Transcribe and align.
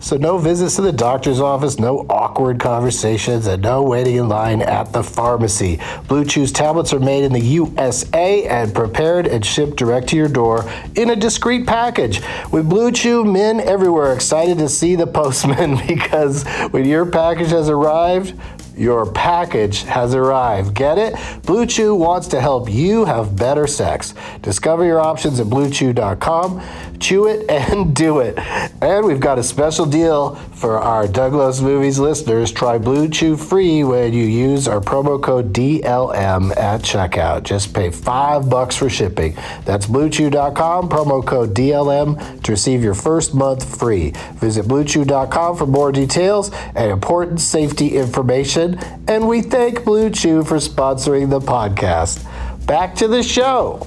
so 0.00 0.16
no 0.16 0.38
visits 0.38 0.76
to 0.76 0.82
the 0.82 0.92
doctor's 0.92 1.40
office, 1.40 1.78
no 1.78 2.06
awkward 2.08 2.60
conversations, 2.60 3.46
and 3.46 3.62
no 3.62 3.82
waiting 3.82 4.16
in 4.16 4.28
line 4.28 4.62
at 4.62 4.92
the 4.92 5.02
pharmacy. 5.02 5.80
Blue 6.06 6.24
Chew's 6.24 6.52
tablets 6.52 6.92
are 6.92 7.00
made 7.00 7.24
in 7.24 7.32
the 7.32 7.40
USA 7.40 8.44
and 8.44 8.74
prepared 8.74 9.26
and 9.26 9.44
shipped 9.44 9.76
direct 9.76 10.08
to 10.08 10.16
your 10.16 10.28
door 10.28 10.64
in 10.94 11.10
a 11.10 11.16
discreet 11.16 11.66
package. 11.66 12.20
With 12.52 12.68
Blue 12.68 12.92
Chew, 12.92 13.24
men 13.24 13.60
everywhere 13.60 14.12
excited 14.12 14.58
to 14.58 14.68
see 14.68 14.94
the 14.94 15.06
postman 15.06 15.78
because 15.88 16.46
when 16.70 16.86
your 16.86 17.06
package 17.06 17.50
has 17.50 17.68
arrived, 17.68 18.34
your 18.78 19.10
package 19.12 19.82
has 19.82 20.14
arrived. 20.14 20.72
Get 20.74 20.98
it? 20.98 21.14
Blue 21.44 21.66
Chew 21.66 21.96
wants 21.96 22.28
to 22.28 22.40
help 22.40 22.70
you 22.70 23.04
have 23.04 23.34
better 23.34 23.66
sex. 23.66 24.14
Discover 24.40 24.84
your 24.84 25.00
options 25.00 25.40
at 25.40 25.48
bluechew.com. 25.48 26.62
Chew 27.00 27.26
it 27.26 27.48
and 27.50 27.94
do 27.94 28.20
it. 28.20 28.38
And 28.82 29.06
we've 29.06 29.20
got 29.20 29.38
a 29.38 29.42
special 29.42 29.86
deal 29.86 30.34
for 30.34 30.78
our 30.78 31.06
Douglas 31.06 31.60
Movies 31.60 31.98
listeners. 31.98 32.52
Try 32.52 32.78
Blue 32.78 33.08
Chew 33.08 33.36
free 33.36 33.84
when 33.84 34.12
you 34.12 34.24
use 34.24 34.68
our 34.68 34.80
promo 34.80 35.22
code 35.22 35.52
DLM 35.52 36.56
at 36.56 36.82
checkout. 36.82 37.42
Just 37.44 37.74
pay 37.74 37.90
five 37.90 38.48
bucks 38.48 38.76
for 38.76 38.88
shipping. 38.88 39.34
That's 39.64 39.86
bluechew.com, 39.86 40.88
promo 40.88 41.24
code 41.24 41.54
DLM 41.54 42.42
to 42.42 42.52
receive 42.52 42.82
your 42.82 42.94
first 42.94 43.34
month 43.34 43.78
free. 43.78 44.12
Visit 44.34 44.66
bluechew.com 44.66 45.56
for 45.56 45.66
more 45.66 45.92
details 45.92 46.50
and 46.52 46.90
important 46.90 47.40
safety 47.40 47.96
information. 47.96 48.78
And 49.08 49.28
we 49.28 49.42
thank 49.42 49.84
Blue 49.84 50.10
Chew 50.10 50.44
for 50.44 50.56
sponsoring 50.56 51.30
the 51.30 51.40
podcast. 51.40 52.24
Back 52.66 52.94
to 52.96 53.08
the 53.08 53.22
show. 53.22 53.86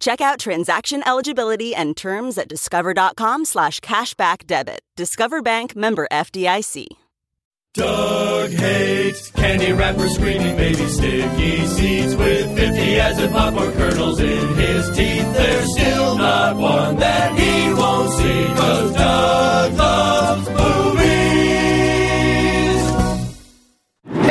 Check 0.00 0.22
out 0.22 0.38
transaction 0.40 1.06
eligibility 1.06 1.74
and 1.74 1.94
terms 1.94 2.38
at 2.38 2.48
discover.com 2.48 3.44
slash 3.44 3.80
cashback 3.80 4.46
debit. 4.46 4.80
Discover 4.96 5.42
Bank 5.42 5.76
member 5.76 6.08
FDIC. 6.10 6.86
Doug 7.74 8.50
hates 8.50 9.30
candy 9.30 9.72
wrappers, 9.72 10.14
screaming 10.14 10.56
baby 10.56 10.86
sticky 10.88 11.66
seeds 11.66 12.16
with 12.16 12.56
50 12.56 13.00
as 13.00 13.18
acid 13.18 13.30
popcorn 13.30 13.72
kernels 13.74 14.18
in 14.18 14.54
his 14.54 14.88
teeth. 14.96 15.34
There's 15.34 15.72
still 15.72 16.16
not 16.16 16.56
one 16.56 16.96
that 16.96 17.38
he 17.38 17.72
won't 17.72 18.10
see, 18.10 18.44
cause 18.56 18.92
Doug 18.94 19.74
loves 19.74 20.59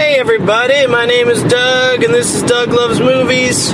Hey 0.10 0.18
everybody, 0.18 0.88
my 0.88 1.06
name 1.06 1.28
is 1.28 1.44
Doug, 1.44 2.04
and 2.04 2.12
this 2.12 2.34
is 2.34 2.42
Doug 2.42 2.70
Loves 2.70 3.00
Movies. 3.00 3.72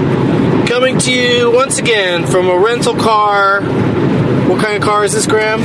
Coming 0.68 0.98
to 1.00 1.10
you 1.10 1.50
once 1.50 1.80
again 1.80 2.28
from 2.28 2.50
a 2.50 2.58
rental 2.58 2.94
car. 2.94 3.62
What 3.62 4.62
kind 4.62 4.76
of 4.76 4.82
car 4.82 5.06
is 5.06 5.14
this, 5.14 5.28
Graham? 5.28 5.62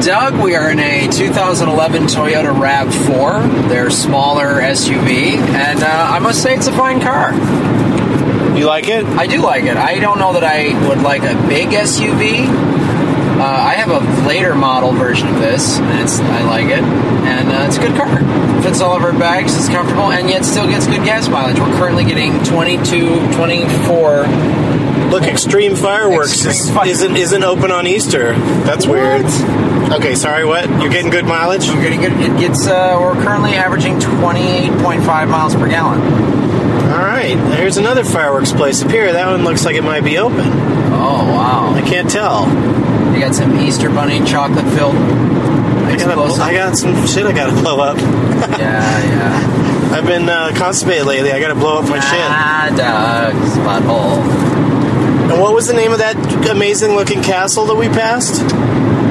Doug, 0.00 0.40
we 0.40 0.54
are 0.54 0.70
in 0.70 0.78
a 0.78 1.08
2011 1.10 2.04
Toyota 2.04 2.54
RAV4. 2.54 3.68
They're 3.68 3.90
smaller 3.90 4.60
SUV, 4.60 5.38
and 5.38 5.82
uh, 5.82 5.86
I 5.88 6.20
must 6.20 6.40
say 6.40 6.54
it's 6.54 6.68
a 6.68 6.72
fine 6.72 7.00
car. 7.00 7.32
You 8.56 8.66
like 8.66 8.86
it? 8.86 9.04
I 9.04 9.26
do 9.26 9.42
like 9.42 9.64
it. 9.64 9.76
I 9.76 9.98
don't 9.98 10.20
know 10.20 10.34
that 10.34 10.44
I 10.44 10.88
would 10.88 11.02
like 11.02 11.24
a 11.24 11.34
big 11.48 11.70
SUV. 11.70 12.46
Uh, 13.42 13.44
I 13.44 13.74
have 13.74 13.90
a 13.90 14.28
later 14.28 14.54
model 14.54 14.92
version 14.92 15.26
of 15.26 15.40
this, 15.40 15.76
and 15.80 15.98
it's 15.98 16.20
I 16.20 16.42
like 16.44 16.66
it, 16.66 16.78
and 16.78 17.48
uh, 17.50 17.64
it's 17.66 17.76
a 17.76 17.80
good 17.80 17.96
car. 17.96 18.62
Fits 18.62 18.80
all 18.80 18.94
of 18.94 19.02
our 19.02 19.12
bags, 19.12 19.56
it's 19.56 19.68
comfortable, 19.68 20.12
and 20.12 20.30
yet 20.30 20.44
still 20.44 20.68
gets 20.68 20.86
good 20.86 21.04
gas 21.04 21.28
mileage. 21.28 21.58
We're 21.58 21.76
currently 21.76 22.04
getting 22.04 22.38
22, 22.44 23.32
24. 23.34 24.28
Look, 25.10 25.24
Extreme 25.24 25.74
Fireworks 25.74 26.46
Extreme 26.46 26.86
isn't 26.86 27.16
isn't 27.16 27.42
open 27.42 27.72
on 27.72 27.88
Easter. 27.88 28.34
That's 28.62 28.86
weird. 28.86 29.26
Okay, 29.90 30.14
sorry. 30.14 30.44
What? 30.44 30.70
You're 30.80 30.92
getting 30.92 31.10
good 31.10 31.24
mileage? 31.24 31.66
We're 31.66 31.82
getting 31.82 32.00
good. 32.00 32.12
It 32.12 32.38
gets. 32.38 32.68
Uh, 32.68 32.96
we're 33.00 33.20
currently 33.24 33.54
averaging 33.54 33.98
28.5 33.98 35.28
miles 35.28 35.56
per 35.56 35.68
gallon. 35.68 36.00
All 36.92 36.98
right. 36.98 37.34
There's 37.56 37.76
another 37.76 38.04
fireworks 38.04 38.52
place 38.52 38.84
up 38.84 38.90
here. 38.92 39.12
That 39.12 39.26
one 39.26 39.42
looks 39.42 39.64
like 39.64 39.74
it 39.74 39.82
might 39.82 40.04
be 40.04 40.18
open. 40.18 40.46
Oh 40.94 41.26
wow! 41.34 41.74
I 41.74 41.80
can't 41.80 42.08
tell. 42.08 42.46
You 43.12 43.20
got 43.20 43.34
some 43.34 43.58
Easter 43.60 43.90
bunny 43.90 44.24
chocolate 44.24 44.66
filled 44.74 44.94
I 44.94 45.96
got. 45.96 46.40
I 46.40 46.54
got 46.54 46.76
some 46.76 47.06
shit 47.06 47.26
I 47.26 47.32
gotta 47.32 47.52
blow 47.52 47.78
up. 47.78 47.96
yeah, 47.98 48.58
yeah. 48.58 49.92
I've 49.92 50.06
been 50.06 50.28
uh, 50.28 50.52
constipated 50.56 51.06
lately. 51.06 51.32
I 51.32 51.40
gotta 51.40 51.54
blow 51.54 51.78
up 51.78 51.88
my 51.88 52.00
shit. 52.00 52.20
Ah, 52.20 52.72
Doug's 52.74 53.56
butthole. 53.58 55.30
And 55.30 55.40
what 55.40 55.54
was 55.54 55.66
the 55.66 55.74
name 55.74 55.92
of 55.92 55.98
that 55.98 56.16
amazing 56.50 56.92
looking 56.92 57.22
castle 57.22 57.66
that 57.66 57.74
we 57.74 57.88
passed? 57.88 58.40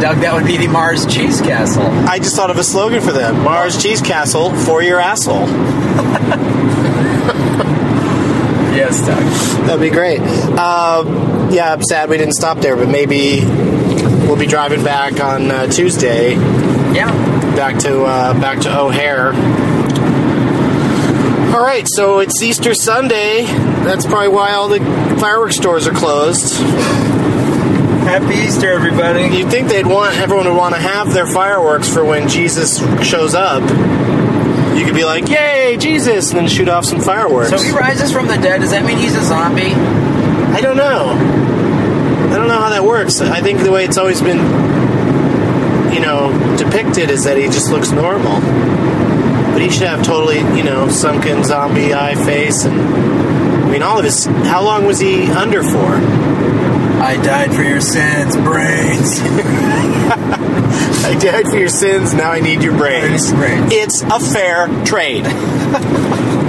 Doug, 0.01 0.17
that 0.21 0.33
would 0.33 0.47
be 0.47 0.57
the 0.57 0.67
Mars 0.67 1.05
Cheese 1.05 1.39
Castle. 1.41 1.85
I 1.85 2.17
just 2.17 2.35
thought 2.35 2.49
of 2.49 2.57
a 2.57 2.63
slogan 2.63 3.01
for 3.01 3.11
them 3.11 3.43
Mars 3.43 3.81
Cheese 3.81 4.01
Castle 4.01 4.53
for 4.55 4.81
your 4.81 4.99
asshole. 4.99 5.47
Yes, 8.71 9.05
Doug. 9.05 9.21
That'd 9.67 9.81
be 9.81 9.89
great. 9.89 10.21
Um, 10.21 11.51
yeah, 11.51 11.73
I'm 11.73 11.83
sad 11.83 12.09
we 12.09 12.17
didn't 12.17 12.35
stop 12.35 12.59
there, 12.59 12.77
but 12.77 12.87
maybe 12.87 13.41
we'll 14.27 14.37
be 14.37 14.47
driving 14.47 14.83
back 14.83 15.19
on 15.19 15.49
uh, 15.51 15.67
Tuesday 15.67 16.33
Yeah. 16.93 17.11
back 17.55 17.77
to 17.79 18.03
uh, 18.03 18.33
back 18.39 18.59
to 18.61 18.79
O'Hare. 18.79 19.33
All 21.53 21.61
right, 21.61 21.85
so 21.87 22.19
it's 22.19 22.41
Easter 22.41 22.73
Sunday. 22.73 23.43
That's 23.83 24.05
probably 24.05 24.29
why 24.29 24.53
all 24.53 24.69
the 24.69 24.79
fireworks 25.19 25.57
stores 25.57 25.85
are 25.85 25.93
closed. 25.93 26.53
Happy 28.03 28.35
Easter, 28.35 28.71
everybody. 28.71 29.23
You'd 29.35 29.49
think 29.49 29.67
they'd 29.67 29.85
want 29.85 30.15
everyone 30.17 30.47
would 30.47 30.55
want 30.57 30.75
to 30.75 30.81
have 30.81 31.13
their 31.13 31.27
fireworks 31.27 31.87
for 31.93 32.03
when 32.05 32.29
Jesus 32.29 32.79
shows 33.05 33.35
up. 33.35 33.61
You 34.77 34.85
could 34.85 34.95
be 34.95 35.03
like, 35.03 35.27
"Yay, 35.29 35.75
Jesus!" 35.77 36.31
and 36.31 36.39
then 36.39 36.47
shoot 36.47 36.69
off 36.69 36.85
some 36.85 37.01
fireworks. 37.01 37.49
So 37.49 37.59
he 37.61 37.71
rises 37.71 38.11
from 38.11 38.27
the 38.27 38.37
dead, 38.37 38.61
does 38.61 38.71
that 38.71 38.85
mean 38.85 38.97
he's 38.97 39.15
a 39.15 39.23
zombie? 39.23 39.73
I 39.73 40.61
don't 40.61 40.77
know. 40.77 41.15
I 42.31 42.37
don't 42.37 42.47
know 42.47 42.59
how 42.59 42.69
that 42.69 42.83
works. 42.83 43.19
I 43.21 43.41
think 43.41 43.61
the 43.61 43.71
way 43.71 43.83
it's 43.85 43.97
always 43.97 44.21
been, 44.21 44.39
you 45.93 45.99
know, 45.99 46.31
depicted 46.57 47.09
is 47.09 47.25
that 47.25 47.37
he 47.37 47.45
just 47.45 47.69
looks 47.71 47.91
normal. 47.91 48.39
But 49.51 49.61
he 49.61 49.69
should 49.69 49.87
have 49.87 50.03
totally, 50.03 50.39
you 50.57 50.63
know, 50.63 50.87
sunken 50.89 51.43
zombie 51.43 51.93
eye 51.93 52.15
face 52.15 52.65
and. 52.65 52.79
I 52.81 53.73
mean, 53.73 53.83
all 53.83 53.99
of 53.99 54.03
his. 54.03 54.25
How 54.25 54.63
long 54.63 54.85
was 54.85 54.99
he 54.99 55.31
under 55.31 55.63
for? 55.63 55.95
I 57.01 57.15
died 57.23 57.53
for 57.53 57.63
your 57.63 57.81
sins, 57.81 58.35
brains. 58.35 59.19
I 61.03 61.17
died 61.19 61.47
for 61.47 61.57
your 61.57 61.69
sins, 61.69 62.13
now 62.13 62.31
I 62.31 62.41
need 62.41 62.63
your 62.63 62.77
brains. 62.77 63.31
Brains. 63.31 63.71
It's 63.73 64.01
a 64.01 64.19
fair 64.19 64.67
trade. 64.85 65.25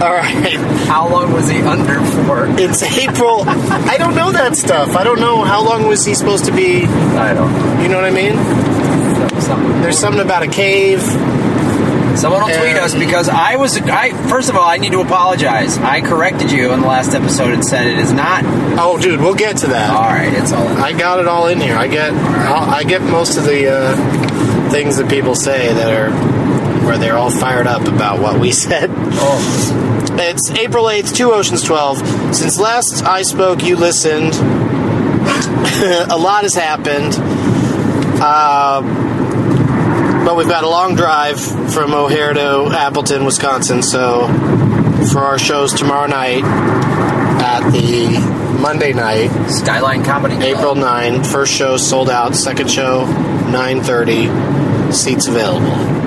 all 0.03 0.13
right. 0.13 0.59
How 0.89 1.09
long 1.09 1.33
was 1.33 1.49
he 1.49 1.61
under 1.63 2.01
for? 2.27 2.47
It's 2.59 2.83
April. 2.83 3.45
I 3.47 3.97
don't 3.99 4.17
know 4.17 4.33
that 4.33 4.57
stuff. 4.57 4.97
I 4.97 5.05
don't 5.05 5.21
know 5.21 5.45
how 5.45 5.65
long 5.65 5.87
was 5.87 6.05
he 6.05 6.15
supposed 6.15 6.47
to 6.47 6.53
be. 6.53 6.85
I 6.85 7.33
don't 7.33 7.53
know. 7.53 7.83
You 7.83 7.89
know 7.89 7.97
what 7.97 8.05
I 8.05 8.11
mean? 8.11 9.41
Something. 9.41 9.81
There's 9.81 9.99
something 9.99 10.21
about 10.21 10.43
a 10.43 10.49
cave. 10.49 11.01
Someone 12.19 12.43
will 12.43 12.49
tweet 12.49 12.77
us 12.77 12.95
because 12.95 13.29
I 13.29 13.57
was. 13.57 13.77
I 13.79 14.11
first 14.29 14.51
of 14.51 14.57
all, 14.57 14.69
I 14.69 14.77
need 14.77 14.93
to 14.93 15.01
apologize. 15.01 15.79
I 15.79 16.01
corrected 16.01 16.51
you 16.51 16.73
in 16.73 16.81
the 16.81 16.87
last 16.87 17.15
episode 17.15 17.55
and 17.55 17.65
said 17.65 17.87
it 17.87 17.99
is 17.99 18.13
not. 18.13 18.45
Oh, 18.79 18.99
dude, 19.01 19.21
we'll 19.21 19.35
get 19.35 19.59
to 19.59 19.69
that. 19.69 19.91
All 19.91 20.03
right, 20.03 20.33
it's 20.33 20.53
all. 20.53 20.67
I 20.67 20.93
got 20.93 21.21
it 21.21 21.29
all 21.29 21.47
in 21.47 21.61
here. 21.61 21.77
I 21.77 21.87
get. 21.87 22.13
I'll, 22.13 22.69
I 22.69 22.85
get 22.85 23.03
most 23.03 23.39
of 23.39 23.45
the 23.45 23.73
uh, 23.73 24.71
things 24.71 24.97
that 24.99 25.09
people 25.09 25.35
say 25.35 25.73
that 25.73 25.93
are 25.93 26.11
where 26.85 26.99
they're 26.99 27.17
all 27.17 27.31
fired 27.31 27.67
up 27.67 27.87
about 27.87 28.21
what 28.21 28.39
we 28.39 28.53
said. 28.67 28.91
Oh, 28.91 29.92
It's 30.25 30.51
April 30.53 30.85
8th, 30.85 31.15
2 31.17 31.33
Oceans 31.33 31.63
12. 31.63 32.35
Since 32.35 32.61
last 32.61 33.03
I 33.03 33.23
spoke, 33.23 33.65
you 33.65 33.75
listened. 33.77 34.33
a 34.35 36.17
lot 36.17 36.45
has 36.45 36.55
happened. 36.55 37.15
Uh, 38.23 38.83
but 40.25 40.37
we've 40.37 40.49
got 40.49 40.63
a 40.63 40.69
long 40.69 40.95
drive 40.95 41.41
from 41.41 41.93
O'Hare 41.93 42.33
to 42.33 42.69
Appleton, 42.73 43.25
Wisconsin. 43.25 43.83
So 43.83 44.29
for 45.13 45.19
our 45.19 45.41
shows 45.41 45.73
tomorrow 45.75 46.07
night 46.07 46.45
at 46.45 47.69
the 47.71 48.59
Monday 48.61 48.93
night, 48.93 49.29
Skyline 49.51 50.05
Comedy 50.05 50.37
Club. 50.37 50.47
April 50.47 50.75
9, 50.77 51.25
first 51.25 51.53
show 51.53 51.77
sold 51.77 52.09
out, 52.09 52.37
second 52.37 52.71
show 52.71 53.07
9:30, 53.07 54.93
seats 54.93 55.27
available. 55.27 56.02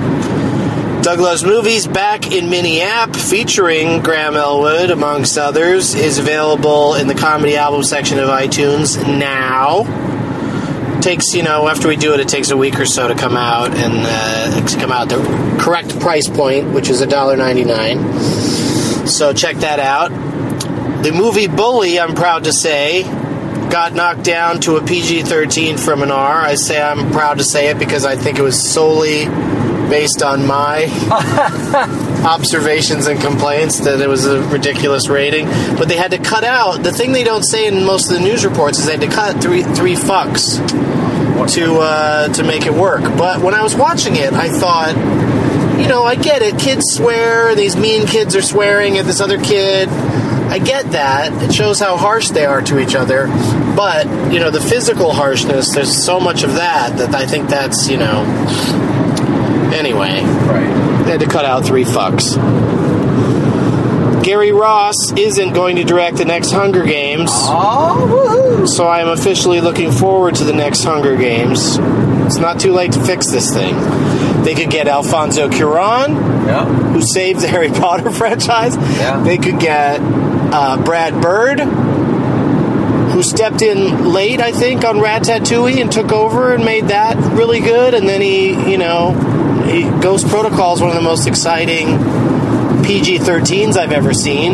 Doug 1.06 1.20
Loves 1.20 1.44
Movies 1.44 1.86
back 1.86 2.32
in 2.32 2.50
Minneap 2.50 3.14
featuring 3.14 4.02
Graham 4.02 4.34
Elwood 4.34 4.90
amongst 4.90 5.38
others 5.38 5.94
is 5.94 6.18
available 6.18 6.96
in 6.96 7.06
the 7.06 7.14
comedy 7.14 7.56
album 7.56 7.84
section 7.84 8.18
of 8.18 8.28
iTunes 8.28 9.00
now. 9.16 9.84
Takes 11.00 11.32
you 11.32 11.44
know 11.44 11.68
after 11.68 11.86
we 11.86 11.94
do 11.94 12.12
it, 12.14 12.18
it 12.18 12.26
takes 12.26 12.50
a 12.50 12.56
week 12.56 12.80
or 12.80 12.86
so 12.86 13.06
to 13.06 13.14
come 13.14 13.36
out 13.36 13.72
and 13.72 13.92
uh, 13.94 14.66
to 14.66 14.80
come 14.80 14.90
out 14.90 15.08
the 15.08 15.22
correct 15.60 16.00
price 16.00 16.28
point, 16.28 16.72
which 16.72 16.90
is 16.90 17.00
$1.99. 17.00 19.06
So 19.06 19.32
check 19.32 19.58
that 19.58 19.78
out. 19.78 20.08
The 21.04 21.12
movie 21.12 21.46
Bully, 21.46 22.00
I'm 22.00 22.16
proud 22.16 22.42
to 22.44 22.52
say, 22.52 23.04
got 23.04 23.94
knocked 23.94 24.24
down 24.24 24.60
to 24.62 24.74
a 24.74 24.84
PG 24.84 25.22
13 25.22 25.76
from 25.76 26.02
an 26.02 26.10
R. 26.10 26.40
I 26.40 26.56
say 26.56 26.82
I'm 26.82 27.12
proud 27.12 27.38
to 27.38 27.44
say 27.44 27.68
it 27.68 27.78
because 27.78 28.04
I 28.04 28.16
think 28.16 28.40
it 28.40 28.42
was 28.42 28.60
solely 28.60 29.28
based 29.88 30.22
on 30.22 30.46
my 30.46 30.84
observations 32.26 33.06
and 33.06 33.20
complaints 33.20 33.80
that 33.80 34.00
it 34.00 34.08
was 34.08 34.26
a 34.26 34.42
ridiculous 34.48 35.08
rating. 35.08 35.46
But 35.76 35.88
they 35.88 35.96
had 35.96 36.10
to 36.12 36.18
cut 36.18 36.44
out 36.44 36.82
the 36.82 36.92
thing 36.92 37.12
they 37.12 37.24
don't 37.24 37.44
say 37.44 37.66
in 37.66 37.84
most 37.84 38.10
of 38.10 38.18
the 38.18 38.24
news 38.24 38.44
reports 38.44 38.78
is 38.78 38.86
they 38.86 38.92
had 38.92 39.00
to 39.00 39.08
cut 39.08 39.42
three 39.42 39.62
three 39.62 39.94
fucks 39.94 40.56
to 41.54 41.78
uh, 41.78 42.28
to 42.28 42.42
make 42.42 42.66
it 42.66 42.74
work. 42.74 43.02
But 43.16 43.40
when 43.40 43.54
I 43.54 43.62
was 43.62 43.74
watching 43.74 44.16
it, 44.16 44.32
I 44.32 44.48
thought, 44.48 44.96
you 45.80 45.88
know, 45.88 46.04
I 46.04 46.14
get 46.16 46.42
it. 46.42 46.58
Kids 46.58 46.84
swear. 46.94 47.54
These 47.54 47.76
mean 47.76 48.06
kids 48.06 48.34
are 48.34 48.42
swearing 48.42 48.98
at 48.98 49.04
this 49.04 49.20
other 49.20 49.38
kid. 49.38 49.88
I 49.88 50.58
get 50.58 50.92
that. 50.92 51.42
It 51.42 51.52
shows 51.52 51.80
how 51.80 51.96
harsh 51.96 52.30
they 52.30 52.44
are 52.44 52.62
to 52.62 52.78
each 52.78 52.94
other. 52.94 53.26
But, 53.76 54.06
you 54.32 54.38
know, 54.38 54.50
the 54.50 54.60
physical 54.60 55.12
harshness, 55.12 55.74
there's 55.74 55.92
so 55.92 56.20
much 56.20 56.44
of 56.44 56.54
that 56.54 56.96
that 56.98 57.14
I 57.14 57.26
think 57.26 57.48
that's, 57.48 57.88
you 57.88 57.96
know. 57.96 58.24
Anyway, 59.74 60.22
Right. 60.22 61.04
they 61.04 61.10
had 61.12 61.20
to 61.20 61.26
cut 61.26 61.44
out 61.44 61.64
three 61.64 61.84
fucks. 61.84 62.36
Gary 64.22 64.50
Ross 64.52 65.12
isn't 65.12 65.52
going 65.52 65.76
to 65.76 65.84
direct 65.84 66.16
the 66.16 66.24
next 66.24 66.50
Hunger 66.50 66.84
Games. 66.84 67.30
Oh! 67.32 68.64
So 68.66 68.86
I 68.86 69.00
am 69.00 69.08
officially 69.08 69.60
looking 69.60 69.92
forward 69.92 70.34
to 70.36 70.44
the 70.44 70.52
next 70.52 70.82
Hunger 70.82 71.16
Games. 71.16 71.78
It's 72.26 72.38
not 72.38 72.58
too 72.58 72.72
late 72.72 72.92
to 72.92 73.00
fix 73.04 73.28
this 73.30 73.52
thing. 73.54 73.76
They 74.42 74.54
could 74.56 74.70
get 74.70 74.88
Alfonso 74.88 75.48
Cuarón, 75.48 76.46
Yeah. 76.46 76.64
who 76.64 77.02
saved 77.02 77.40
the 77.40 77.46
Harry 77.48 77.68
Potter 77.70 78.10
franchise. 78.20 78.76
Yeah. 78.76 79.20
They 79.22 79.38
could 79.38 79.60
get 79.60 80.00
uh, 80.02 80.82
Brad 80.82 81.20
Bird, 81.22 81.60
who 81.60 83.22
stepped 83.22 83.62
in 83.62 84.12
late, 84.12 84.40
I 84.40 84.50
think, 84.50 84.84
on 84.84 84.96
Ratatouille 84.96 85.80
and 85.80 85.90
took 85.92 86.10
over 86.10 86.52
and 86.52 86.64
made 86.64 86.88
that 86.88 87.16
really 87.34 87.60
good. 87.60 87.94
And 87.94 88.08
then 88.08 88.20
he, 88.20 88.70
you 88.70 88.78
know, 88.78 89.12
Ghost 90.00 90.28
Protocol 90.28 90.74
is 90.74 90.80
one 90.80 90.90
of 90.90 90.96
the 90.96 91.02
most 91.02 91.26
exciting 91.26 91.86
PG 92.84 93.18
13s 93.18 93.76
I've 93.76 93.92
ever 93.92 94.14
seen. 94.14 94.52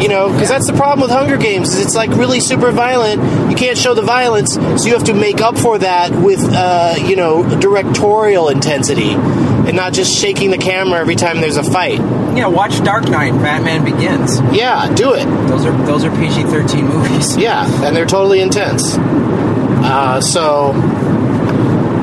You 0.00 0.08
know, 0.08 0.32
because 0.32 0.48
that's 0.48 0.66
the 0.66 0.72
problem 0.72 1.00
with 1.00 1.10
Hunger 1.10 1.36
Games 1.36 1.74
is 1.74 1.86
it's 1.86 1.94
like 1.94 2.10
really 2.10 2.40
super 2.40 2.72
violent. 2.72 3.22
You 3.50 3.56
can't 3.56 3.78
show 3.78 3.94
the 3.94 4.02
violence, 4.02 4.54
so 4.54 4.86
you 4.86 4.94
have 4.94 5.04
to 5.04 5.14
make 5.14 5.40
up 5.40 5.56
for 5.56 5.78
that 5.78 6.10
with, 6.10 6.40
uh, 6.52 6.96
you 6.98 7.14
know, 7.14 7.44
directorial 7.60 8.48
intensity 8.48 9.10
and 9.12 9.76
not 9.76 9.92
just 9.92 10.12
shaking 10.20 10.50
the 10.50 10.58
camera 10.58 10.98
every 10.98 11.14
time 11.14 11.40
there's 11.40 11.56
a 11.56 11.62
fight. 11.62 12.00
Yeah, 12.36 12.48
watch 12.48 12.82
Dark 12.82 13.08
Knight, 13.08 13.32
Batman 13.34 13.84
Begins. 13.84 14.40
Yeah, 14.52 14.92
do 14.92 15.14
it. 15.14 15.24
Those 15.46 15.66
are 15.66 15.86
those 15.86 16.04
are 16.04 16.10
PG 16.10 16.44
thirteen 16.44 16.86
movies. 16.88 17.36
Yeah, 17.42 17.64
and 17.86 17.94
they're 17.94 18.06
totally 18.06 18.40
intense. 18.40 18.96
Uh, 18.96 20.20
so 20.20 20.72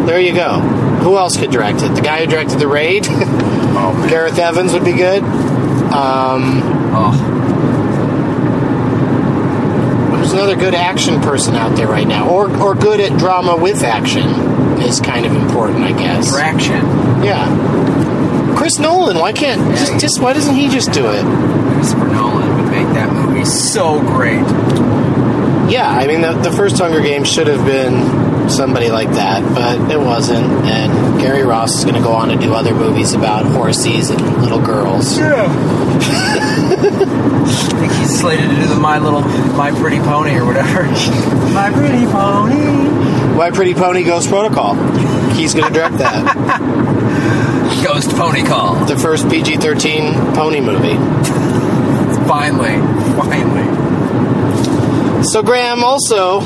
there 0.06 0.22
you 0.22 0.34
go. 0.34 0.60
Who 1.02 1.18
else 1.18 1.38
could 1.38 1.52
direct 1.52 1.82
it? 1.82 1.96
The 1.96 2.02
guy 2.02 2.20
who 2.24 2.28
directed 2.28 2.60
The 2.60 2.68
Raid, 2.68 3.06
Oh. 3.10 4.08
Gareth 4.10 4.38
Evans, 4.38 4.74
would 4.74 4.84
be 4.86 4.94
good. 4.94 5.24
Um, 5.24 6.62
Oh, 6.92 7.14
there's 10.16 10.34
another 10.34 10.56
good 10.56 10.74
action 10.76 11.22
person 11.22 11.56
out 11.56 11.76
there 11.76 11.88
right 11.88 12.08
now, 12.08 12.30
or 12.30 12.50
or 12.62 12.76
good 12.76 13.00
at 13.00 13.18
drama 13.18 13.56
with 13.56 13.84
action 13.84 14.28
is 14.82 15.00
kind 15.00 15.26
of 15.26 15.34
important, 15.34 15.84
I 15.84 15.92
guess. 15.98 16.32
Fraction. 16.32 16.84
Yeah. 17.24 18.56
Chris 18.58 18.78
Nolan, 18.80 19.18
why 19.20 19.32
can't 19.34 19.62
just, 19.78 20.00
just 20.00 20.20
why 20.22 20.34
doesn't 20.34 20.56
he 20.56 20.68
just 20.68 20.92
do 20.92 21.06
it? 21.10 21.24
Christopher 21.76 22.08
Nolan 22.08 22.56
would 22.58 22.72
make 22.72 22.88
that 22.96 23.14
movie 23.14 23.46
so 23.46 24.00
great. 24.02 24.42
Yeah, 25.72 25.88
I 25.90 26.08
mean 26.08 26.22
the, 26.22 26.34
the 26.34 26.52
first 26.52 26.78
Hunger 26.78 27.02
Games 27.02 27.32
should 27.32 27.48
have 27.48 27.66
been 27.66 27.94
somebody 28.50 28.90
like 28.90 29.12
that, 29.12 29.44
but 29.54 29.92
it 29.92 30.00
wasn't. 30.00 30.46
And 30.66 31.20
Gary 31.20 31.44
Ross 31.44 31.78
is 31.78 31.84
going 31.84 31.96
to 31.96 32.02
go 32.02 32.14
on 32.14 32.30
to 32.30 32.36
do 32.36 32.54
other 32.54 32.74
movies 32.74 33.14
about 33.14 33.46
horses 33.46 34.10
and 34.10 34.22
little 34.42 34.62
girls. 34.62 35.18
Yeah. 35.18 35.46
I 36.72 36.76
think 37.80 37.92
he's 37.94 38.20
slated 38.20 38.50
to 38.50 38.56
do 38.56 38.68
the 38.68 38.76
My 38.76 39.00
Little 39.00 39.22
My 39.22 39.72
Pretty 39.72 40.00
Pony 40.00 40.36
or 40.36 40.46
whatever. 40.46 40.84
My 41.54 41.72
Pretty 41.74 42.06
Pony. 42.06 43.36
My 43.36 43.52
Pretty 43.52 43.74
Pony 43.74 44.04
Ghost 44.04 44.30
Protocol. 44.30 44.76
He's 45.34 45.54
going 45.54 45.68
to 45.68 45.74
direct 45.74 45.98
that. 46.00 46.60
Ghost 47.84 48.10
Pony 48.12 48.44
Call. 48.44 48.76
the 48.86 48.98
first 48.98 49.30
PG-13 49.30 50.36
pony 50.36 50.60
movie. 50.60 50.96
Finally. 52.28 52.78
Finally. 53.16 53.64
So 55.24 55.42
Graham, 55.44 55.84
also, 55.84 56.42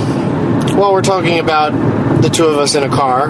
while 0.76 0.94
we're 0.94 1.02
talking 1.02 1.40
about 1.40 1.74
the 2.24 2.30
two 2.30 2.46
of 2.46 2.58
us 2.58 2.74
in 2.74 2.84
a 2.84 2.90
car, 2.90 3.28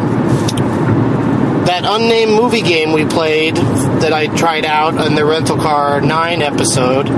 that 1.65 1.83
unnamed 1.83 2.31
movie 2.31 2.61
game 2.61 2.93
we 2.93 3.05
played 3.05 3.55
that 3.55 4.13
I 4.13 4.27
tried 4.27 4.65
out 4.65 4.99
on 4.99 5.15
the 5.15 5.25
Rental 5.25 5.57
Car 5.57 5.99
9 5.99 6.41
episode 6.43 7.09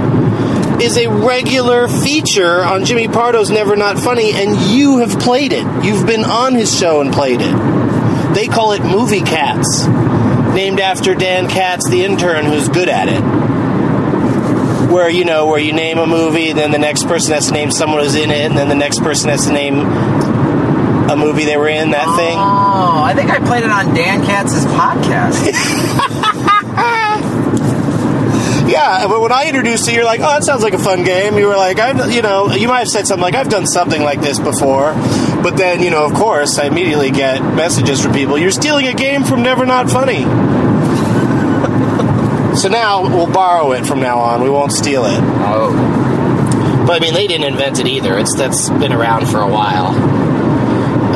is 0.82 0.98
a 0.98 1.08
regular 1.08 1.90
feature 1.90 2.64
on 2.64 2.86
Jimmy 2.86 3.10
Pardo's 3.10 3.50
Never 3.50 3.76
Not 3.76 4.00
Funny, 4.00 4.32
and 4.34 4.56
you 4.56 5.00
have 5.00 5.20
played 5.20 5.52
it. 5.52 5.66
You've 5.84 6.08
been 6.08 6.24
on 6.24 6.56
his 6.56 6.74
show 6.78 7.02
and 7.02 7.14
played 7.14 7.42
it. 7.42 8.34
They 8.34 8.48
call 8.48 8.72
it 8.72 8.82
Movie 8.82 9.22
Cats, 9.22 9.86
named 9.86 10.80
after 10.80 11.14
Dan 11.14 11.50
Katz, 11.50 11.90
the 11.90 12.06
intern 12.06 12.46
who's 12.46 12.70
good 12.70 12.88
at 12.88 13.10
it 13.10 13.22
where 14.90 15.10
you 15.10 15.26
know 15.26 15.48
where 15.48 15.60
you 15.60 15.74
name 15.74 15.98
a 15.98 16.08
movie, 16.08 16.54
then 16.54 16.72
the 16.72 16.80
next 16.80 17.06
person 17.06 17.34
has 17.34 17.48
to 17.48 17.52
name 17.52 17.70
someone 17.70 18.02
who's 18.02 18.16
in 18.16 18.32
it, 18.32 18.46
and 18.46 18.58
then 18.58 18.70
the 18.70 18.76
next 18.76 19.00
person 19.00 19.30
has 19.30 19.46
to 19.46 19.52
name 19.52 19.84
a 21.10 21.16
movie 21.16 21.46
they 21.46 21.58
were 21.58 21.70
in. 21.70 21.92
That 21.92 22.16
thing. 22.18 22.38
Oh, 22.38 23.02
I 23.04 23.14
think 23.16 23.30
I 23.32 23.40
played 23.40 23.64
it 23.64 23.72
on 23.72 23.94
Dan 23.94 24.26
Katz's 24.26 24.66
podcast. 24.66 25.46
Yeah, 28.68 29.06
but 29.08 29.22
when 29.22 29.32
I 29.32 29.46
introduced 29.48 29.88
it, 29.88 29.94
you're 29.94 30.04
like, 30.04 30.20
"Oh, 30.22 30.24
that 30.24 30.44
sounds 30.44 30.64
like 30.64 30.74
a 30.74 30.80
fun 30.80 31.04
game." 31.04 31.38
You 31.38 31.46
were 31.48 31.56
like, 31.56 31.78
I've, 31.80 32.12
you 32.12 32.24
know, 32.24 32.52
you 32.52 32.68
might 32.68 32.80
have 32.80 32.88
said 32.90 33.06
something 33.06 33.22
like, 33.22 33.36
I've 33.36 33.48
done 33.48 33.68
something 33.68 34.02
like 34.02 34.22
this 34.22 34.40
before," 34.40 34.94
But 35.44 35.56
then, 35.56 35.84
you 35.84 35.92
know, 35.92 36.04
of 36.04 36.16
course, 36.16 36.58
I 36.58 36.66
immediately 36.66 37.12
get 37.12 37.44
messages 37.44 38.02
from 38.02 38.14
people, 38.14 38.40
you're 38.40 38.50
stealing 38.52 38.88
a 38.88 38.94
game 38.94 39.24
from 39.24 39.44
Never 39.44 39.68
Not 39.68 39.92
Funny. 39.92 40.24
so 42.58 42.68
now 42.70 43.04
we'll 43.04 43.32
borrow 43.32 43.72
it 43.74 43.86
from 43.86 44.00
now 44.02 44.18
on. 44.18 44.42
We 44.42 44.50
won't 44.50 44.72
steal 44.72 45.06
it. 45.06 45.20
Oh, 45.22 46.84
But 46.88 46.96
I 46.98 47.00
mean, 47.00 47.14
they 47.14 47.28
didn't 47.28 47.46
invent 47.46 47.80
it 47.80 47.86
either. 47.86 48.18
It's 48.18 48.34
that's 48.36 48.70
been 48.72 48.92
around 48.92 49.28
for 49.28 49.42
a 49.42 49.48
while. 49.48 49.94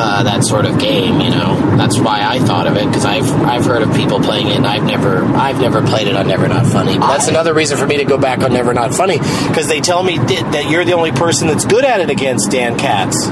Uh, 0.02 0.24
that 0.24 0.46
sort 0.46 0.66
of 0.66 0.80
game, 0.80 1.20
you 1.20 1.30
know. 1.30 1.60
That's 1.76 2.00
why 2.00 2.22
I 2.26 2.40
thought 2.40 2.68
of 2.68 2.78
it 2.78 2.86
because 2.86 3.04
I've 3.04 3.30
I've 3.44 3.66
heard 3.66 3.82
of 3.82 3.94
people 3.94 4.22
playing 4.22 4.48
it. 4.48 4.56
and 4.56 4.66
I've 4.66 4.84
never 4.86 5.26
I've 5.26 5.60
never 5.60 5.82
played 5.86 6.08
it 6.08 6.16
on 6.16 6.26
Never 6.28 6.48
Not 6.48 6.66
Funny. 6.66 6.98
But 6.98 7.08
that's 7.08 7.28
another 7.28 7.54
reason 7.54 7.78
for 7.78 7.86
me 7.86 7.98
to 7.98 8.06
go 8.06 8.18
back 8.18 8.40
on 8.40 8.54
Never 8.54 8.74
Not 8.74 8.94
Funny 8.96 9.18
because 9.18 9.68
they 9.68 9.82
tell 9.82 10.02
me 10.02 10.18
that 10.18 10.52
that 10.54 10.70
you're 10.70 10.86
the 10.86 10.94
only 10.94 11.12
person 11.12 11.50
that's 11.50 11.66
good 11.66 11.84
at 11.84 12.00
it 12.00 12.10
against 12.10 12.50
Dan 12.50 12.78
Katz. 12.80 13.28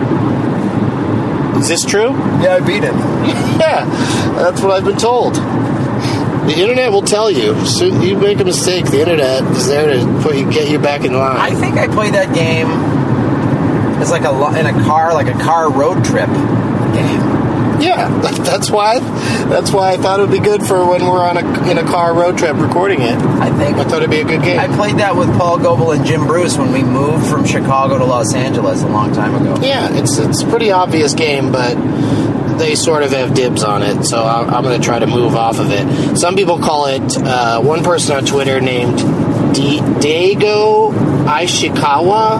Is 1.61 1.69
this 1.69 1.85
true? 1.85 2.11
yeah, 2.43 2.55
I 2.55 2.59
beat 2.59 2.83
him. 2.83 2.95
Yeah, 3.57 3.85
that's 4.35 4.61
what 4.61 4.71
I've 4.71 4.85
been 4.85 4.97
told. 4.97 5.33
The 5.35 6.55
internet 6.55 6.91
will 6.91 7.01
tell 7.01 7.31
you. 7.31 7.65
So 7.65 7.85
you 7.85 8.15
make 8.17 8.39
a 8.39 8.45
mistake, 8.45 8.85
the 8.85 8.99
internet 8.99 9.43
is 9.55 9.67
there 9.67 9.95
to 9.95 10.21
put 10.21 10.35
you, 10.37 10.49
get 10.51 10.69
you 10.69 10.77
back 10.79 11.03
in 11.05 11.13
line. 11.13 11.37
I 11.37 11.55
think 11.55 11.77
I 11.77 11.87
played 11.87 12.13
that 12.13 12.35
game 12.35 12.67
as 14.07 14.11
like 14.11 14.23
a 14.23 14.59
in 14.59 14.65
a 14.65 14.83
car, 14.83 15.13
like 15.13 15.27
a 15.27 15.37
car 15.37 15.71
road 15.71 16.03
trip 16.05 16.27
game. 16.93 17.37
Yeah, 17.79 18.09
that's 18.21 18.71
why. 18.71 18.99
That's 19.49 19.71
why 19.71 19.91
I 19.93 19.97
thought 19.97 20.19
it 20.19 20.23
would 20.23 20.31
be 20.31 20.39
good 20.39 20.65
for 20.65 20.85
when 20.89 21.05
we're 21.05 21.23
on 21.23 21.37
a 21.37 21.69
in 21.69 21.77
a 21.77 21.83
car 21.83 22.13
road 22.13 22.37
trip 22.37 22.55
recording 22.57 23.01
it. 23.01 23.15
I 23.17 23.51
think 23.57 23.77
I 23.77 23.83
thought 23.83 23.97
it'd 23.97 24.09
be 24.09 24.21
a 24.21 24.25
good 24.25 24.41
game. 24.41 24.59
I 24.59 24.67
played 24.75 24.97
that 24.97 25.15
with 25.15 25.29
Paul 25.37 25.59
Goebel 25.59 25.91
and 25.91 26.05
Jim 26.05 26.25
Bruce 26.25 26.57
when 26.57 26.71
we 26.71 26.83
moved 26.83 27.27
from 27.27 27.45
Chicago 27.45 27.97
to 27.97 28.05
Los 28.05 28.33
Angeles 28.33 28.81
a 28.81 28.87
long 28.87 29.13
time 29.13 29.35
ago. 29.35 29.61
Yeah, 29.61 29.89
it's 29.91 30.17
it's 30.17 30.41
a 30.41 30.47
pretty 30.47 30.71
obvious 30.71 31.13
game, 31.13 31.51
but 31.51 31.75
they 32.57 32.73
sort 32.75 33.03
of 33.03 33.11
have 33.11 33.35
dibs 33.35 33.63
on 33.63 33.83
it, 33.83 34.03
so 34.03 34.23
I'm, 34.23 34.49
I'm 34.49 34.63
going 34.63 34.79
to 34.81 34.83
try 34.83 34.97
to 34.97 35.05
move 35.05 35.35
off 35.35 35.59
of 35.59 35.67
it. 35.71 36.17
Some 36.17 36.35
people 36.35 36.57
call 36.57 36.87
it. 36.87 37.15
Uh, 37.17 37.61
one 37.61 37.83
person 37.83 38.15
on 38.15 38.25
Twitter 38.25 38.59
named 38.59 38.97
D- 39.53 39.79
Daigo 39.79 40.91
Ishikawa, 41.25 42.39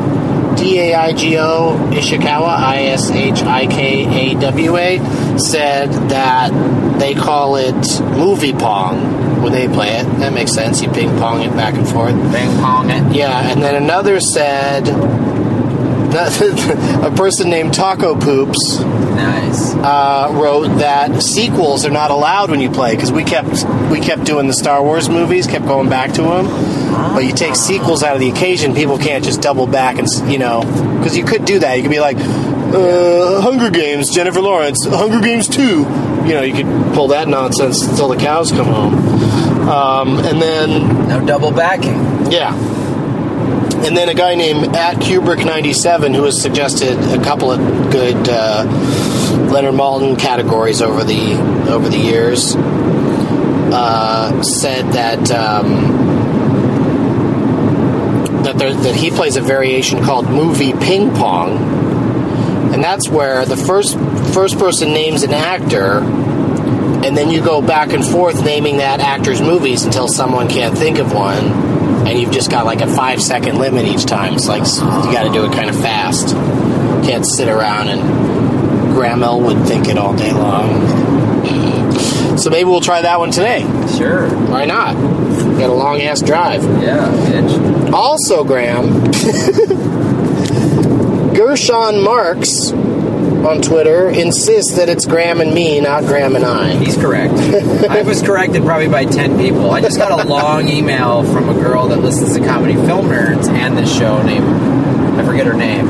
D 0.57 0.79
A 0.79 0.95
I 0.95 1.13
G 1.13 1.37
O 1.37 1.77
Ishikawa, 1.91 2.47
I 2.47 2.83
S 2.85 3.09
H 3.11 3.41
I 3.43 3.67
K 3.67 4.31
A 4.33 4.39
W 4.39 4.77
A, 4.77 5.39
said 5.39 5.89
that 6.09 6.99
they 6.99 7.13
call 7.13 7.55
it 7.57 8.01
movie 8.01 8.53
pong 8.53 9.41
when 9.41 9.53
they 9.53 9.67
play 9.67 9.89
it. 9.89 10.03
That 10.19 10.33
makes 10.33 10.51
sense. 10.51 10.81
You 10.81 10.89
ping 10.89 11.09
pong 11.17 11.41
it 11.41 11.51
back 11.51 11.75
and 11.75 11.87
forth. 11.87 12.13
Ping 12.33 12.49
pong 12.59 12.89
it. 12.89 13.15
Yeah, 13.15 13.51
and 13.51 13.61
then 13.61 13.75
another 13.81 14.19
said 14.19 14.85
that 16.11 17.03
a 17.11 17.15
person 17.15 17.49
named 17.49 17.73
Taco 17.73 18.15
Poops 18.19 18.79
Nice. 18.79 19.73
uh, 19.75 20.29
wrote 20.33 20.67
that 20.79 21.21
sequels 21.21 21.85
are 21.85 21.91
not 21.91 22.11
allowed 22.11 22.49
when 22.51 22.61
you 22.61 22.69
play 22.69 22.95
because 22.95 23.11
we 23.11 23.23
kept 23.23 23.65
we 23.91 23.99
kept 23.99 24.23
doing 24.25 24.47
the 24.47 24.53
Star 24.53 24.83
Wars 24.83 25.09
movies, 25.09 25.47
kept 25.47 25.65
going 25.65 25.89
back 25.89 26.13
to 26.13 26.21
them. 26.23 26.45
But 27.13 27.25
you 27.25 27.33
take 27.33 27.55
sequels 27.55 28.03
out 28.03 28.13
of 28.15 28.19
the 28.19 28.29
occasion, 28.29 28.73
people 28.75 28.97
can't 28.97 29.23
just 29.23 29.41
double 29.41 29.67
back 29.67 29.97
and 29.97 30.07
you 30.31 30.37
know 30.39 30.61
because 30.97 31.15
you 31.17 31.23
could 31.25 31.45
do 31.45 31.59
that. 31.59 31.75
You 31.75 31.81
could 31.83 31.91
be 31.91 31.99
like 31.99 32.17
uh, 32.17 33.41
Hunger 33.41 33.69
Games, 33.69 34.09
Jennifer 34.13 34.41
Lawrence, 34.41 34.85
Hunger 34.85 35.21
Games 35.21 35.47
Two. 35.47 35.79
You 36.27 36.33
know, 36.33 36.41
you 36.41 36.53
could 36.53 36.93
pull 36.93 37.07
that 37.09 37.27
nonsense 37.27 37.81
until 37.87 38.09
the 38.09 38.17
cows 38.17 38.51
come 38.51 38.67
home. 38.67 38.95
Um, 39.69 40.19
and 40.19 40.41
then 40.41 41.07
No 41.07 41.25
double 41.25 41.51
backing. 41.51 42.31
yeah. 42.31 42.53
And 43.87 43.95
then 43.95 44.09
a 44.09 44.13
guy 44.13 44.35
named 44.35 44.75
at 44.75 44.97
Kubrick97 44.97 46.13
who 46.13 46.25
has 46.25 46.41
suggested 46.41 46.99
a 47.17 47.23
couple 47.23 47.49
of 47.49 47.59
good 47.89 48.17
uh, 48.27 48.65
Leonard 49.49 49.75
Maltin 49.75 50.19
categories 50.19 50.81
over 50.81 51.05
the 51.05 51.35
over 51.69 51.87
the 51.87 51.97
years. 51.97 52.53
Uh, 52.57 54.43
said 54.43 54.91
that 54.91 55.31
um, 55.31 55.71
that 58.43 58.57
there, 58.57 58.73
that 58.73 58.95
he 58.95 59.09
plays 59.09 59.37
a 59.37 59.41
variation 59.41 60.03
called 60.03 60.27
movie 60.29 60.73
ping 60.73 61.15
pong, 61.15 62.73
and 62.73 62.83
that's 62.83 63.07
where 63.07 63.45
the 63.45 63.55
first 63.55 63.97
first 64.33 64.59
person 64.59 64.89
names 64.89 65.23
an 65.23 65.33
actor, 65.33 65.99
and 65.99 67.15
then 67.15 67.29
you 67.29 67.41
go 67.41 67.61
back 67.61 67.93
and 67.93 68.03
forth 68.05 68.43
naming 68.43 68.77
that 68.77 68.99
actor's 68.99 69.41
movies 69.41 69.83
until 69.85 70.09
someone 70.09 70.49
can't 70.49 70.77
think 70.77 70.97
of 70.99 71.13
one, 71.13 71.86
and 72.07 72.19
you've 72.19 72.31
just 72.31 72.49
got 72.49 72.65
like 72.65 72.81
a 72.81 72.87
five 72.87 73.21
second 73.21 73.57
limit 73.57 73.85
each 73.85 74.05
time. 74.05 74.35
It's 74.35 74.47
like 74.47 74.63
you 74.63 75.11
got 75.11 75.23
to 75.23 75.31
do 75.33 75.45
it 75.45 75.51
kind 75.53 75.69
of 75.69 75.75
fast. 75.75 76.29
Can't 77.05 77.25
sit 77.25 77.47
around 77.49 77.89
and 77.89 78.93
Graham 78.93 79.19
would 79.43 79.67
think 79.67 79.87
it 79.87 79.97
all 79.97 80.15
day 80.15 80.31
long. 80.31 81.07
So 82.37 82.49
maybe 82.51 82.65
we'll 82.69 82.81
try 82.81 83.01
that 83.01 83.19
one 83.19 83.31
today. 83.31 83.61
Sure. 83.97 84.29
Why 84.47 84.65
not? 84.65 84.93
Got 85.57 85.69
a 85.69 85.73
long 85.73 86.01
ass 86.01 86.21
drive. 86.21 86.63
Yeah, 86.63 87.07
bitch. 87.29 87.91
Also, 87.91 88.43
Graham, 88.43 89.03
Gershon 91.33 92.03
Marks 92.03 92.71
on 93.47 93.61
Twitter 93.61 94.09
insists 94.09 94.75
that 94.75 94.89
it's 94.89 95.05
Graham 95.05 95.39
and 95.39 95.53
me, 95.53 95.79
not 95.79 96.03
Graham 96.03 96.35
and 96.35 96.43
I. 96.43 96.75
He's 96.75 96.97
correct. 96.97 97.33
I 97.89 98.01
was 98.01 98.21
corrected 98.21 98.63
probably 98.63 98.89
by 98.89 99.05
10 99.05 99.37
people. 99.37 99.71
I 99.71 99.79
just 99.79 99.97
got 99.97 100.11
a 100.11 100.27
long 100.27 100.67
email 100.67 101.23
from 101.23 101.49
a 101.49 101.53
girl 101.53 101.87
that 101.87 101.97
listens 101.97 102.33
to 102.35 102.45
Comedy 102.45 102.73
Film 102.73 103.07
Nerds 103.07 103.47
and 103.47 103.77
this 103.77 103.95
show 103.97 104.21
named, 104.21 104.45
I 105.17 105.25
forget 105.25 105.45
her 105.45 105.53
name, 105.53 105.87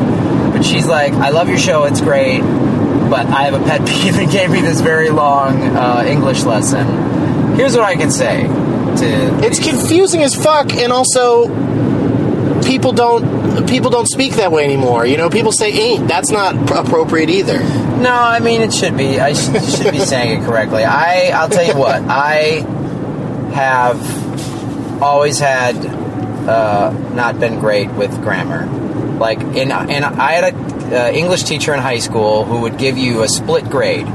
but 0.52 0.64
she's 0.64 0.88
like, 0.88 1.14
I 1.14 1.30
love 1.30 1.50
your 1.50 1.58
show, 1.58 1.86
it's 1.86 2.00
great, 2.00 2.42
but 2.42 3.26
I 3.26 3.44
have 3.44 3.60
a 3.60 3.64
pet 3.66 3.88
peeve 3.88 4.18
and 4.20 4.32
gave 4.32 4.52
me 4.52 4.62
this 4.62 4.82
very 4.82 5.10
long 5.10 5.62
uh, 5.64 6.04
English 6.06 6.44
lesson. 6.44 7.56
Here's 7.56 7.76
what 7.76 7.86
I 7.86 7.96
can 7.96 8.12
say 8.12 8.44
to. 8.44 9.46
It's 9.46 9.60
confusing 9.60 10.22
as 10.22 10.36
fuck, 10.36 10.74
and 10.74 10.92
also 10.92 11.48
people 12.68 12.92
don't 12.92 13.68
people 13.68 13.90
don't 13.90 14.08
speak 14.08 14.34
that 14.34 14.52
way 14.52 14.64
anymore. 14.64 15.06
You 15.06 15.18
know, 15.18 15.30
people 15.30 15.52
say 15.52 15.72
ain't. 15.72 16.08
That's 16.08 16.30
not 16.30 16.68
pr- 16.68 16.76
appropriate 16.76 17.30
either. 17.30 17.60
No, 17.60 18.12
I 18.12 18.40
mean 18.40 18.62
it 18.62 18.74
should 18.74 18.98
be. 18.98 19.20
I 19.20 19.34
sh- 19.34 19.78
should 19.78 19.92
be 19.92 20.00
saying 20.00 20.42
it 20.42 20.46
correctly. 20.46 20.84
I 20.84 21.32
I'll 21.34 21.50
tell 21.50 21.66
you 21.66 21.78
what. 21.78 22.02
I 22.04 22.66
have 23.54 25.02
always 25.02 25.40
had 25.40 25.76
uh, 25.78 26.92
not 27.14 27.40
been 27.40 27.60
great 27.60 27.90
with 27.92 28.12
grammar. 28.22 28.66
Like 29.18 29.40
in 29.40 29.72
and 29.72 30.06
I 30.06 30.32
had 30.34 30.54
a 30.54 31.08
uh, 31.08 31.12
English 31.12 31.44
teacher 31.44 31.74
in 31.74 31.80
high 31.80 32.00
school 32.00 32.46
who 32.46 32.62
would 32.62 32.78
give 32.78 32.98
you 32.98 33.24
a 33.24 33.28
split 33.28 33.70
grade. 33.70 34.08